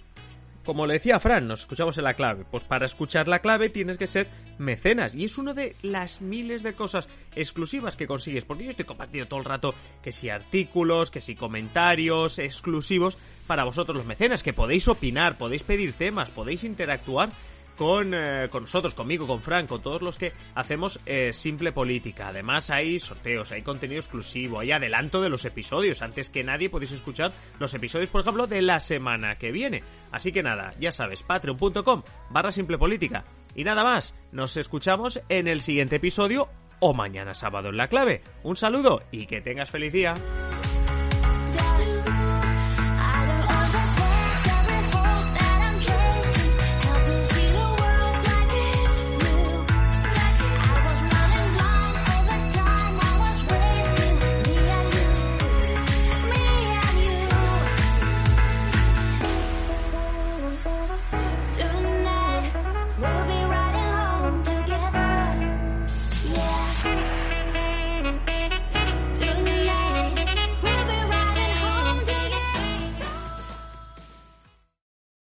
como 0.68 0.86
le 0.86 0.92
decía 0.92 1.18
Fran, 1.18 1.48
nos 1.48 1.60
escuchamos 1.60 1.96
en 1.96 2.04
la 2.04 2.12
clave. 2.12 2.44
Pues 2.50 2.64
para 2.64 2.84
escuchar 2.84 3.26
la 3.26 3.38
clave 3.38 3.70
tienes 3.70 3.96
que 3.96 4.06
ser 4.06 4.28
mecenas. 4.58 5.14
Y 5.14 5.24
es 5.24 5.38
una 5.38 5.54
de 5.54 5.74
las 5.80 6.20
miles 6.20 6.62
de 6.62 6.74
cosas 6.74 7.08
exclusivas 7.34 7.96
que 7.96 8.06
consigues. 8.06 8.44
Porque 8.44 8.64
yo 8.64 8.70
estoy 8.72 8.84
compartiendo 8.84 9.30
todo 9.30 9.38
el 9.38 9.46
rato 9.46 9.74
que 10.02 10.12
si 10.12 10.28
artículos, 10.28 11.10
que 11.10 11.22
si 11.22 11.36
comentarios 11.36 12.38
exclusivos 12.38 13.16
para 13.46 13.64
vosotros 13.64 13.96
los 13.96 14.04
mecenas, 14.04 14.42
que 14.42 14.52
podéis 14.52 14.88
opinar, 14.88 15.38
podéis 15.38 15.62
pedir 15.62 15.94
temas, 15.94 16.30
podéis 16.30 16.64
interactuar 16.64 17.30
con, 17.78 18.12
eh, 18.12 18.48
con 18.50 18.64
nosotros, 18.64 18.94
conmigo, 18.94 19.26
con 19.26 19.40
Frank, 19.40 19.68
con 19.68 19.80
todos 19.80 20.02
los 20.02 20.18
que 20.18 20.32
hacemos 20.56 21.00
eh, 21.06 21.32
Simple 21.32 21.72
Política. 21.72 22.28
Además 22.28 22.68
hay 22.70 22.98
sorteos, 22.98 23.52
hay 23.52 23.62
contenido 23.62 24.00
exclusivo, 24.00 24.58
hay 24.58 24.72
adelanto 24.72 25.22
de 25.22 25.28
los 25.28 25.44
episodios. 25.44 26.02
Antes 26.02 26.28
que 26.28 26.42
nadie 26.42 26.68
podéis 26.68 26.92
escuchar 26.92 27.32
los 27.60 27.72
episodios, 27.72 28.10
por 28.10 28.20
ejemplo, 28.20 28.46
de 28.46 28.60
la 28.60 28.80
semana 28.80 29.36
que 29.36 29.52
viene. 29.52 29.84
Así 30.10 30.32
que 30.32 30.42
nada, 30.42 30.74
ya 30.80 30.90
sabes, 30.90 31.22
patreon.com 31.22 32.02
barra 32.30 32.50
Simple 32.50 32.78
Política. 32.78 33.24
Y 33.54 33.62
nada 33.62 33.84
más, 33.84 34.14
nos 34.32 34.56
escuchamos 34.56 35.20
en 35.28 35.46
el 35.46 35.60
siguiente 35.60 35.96
episodio 35.96 36.48
o 36.80 36.92
mañana 36.92 37.34
sábado 37.34 37.68
en 37.68 37.76
la 37.76 37.88
clave. 37.88 38.22
Un 38.42 38.56
saludo 38.56 39.02
y 39.12 39.26
que 39.26 39.40
tengas 39.40 39.70
feliz 39.70 39.92
día. 39.92 40.14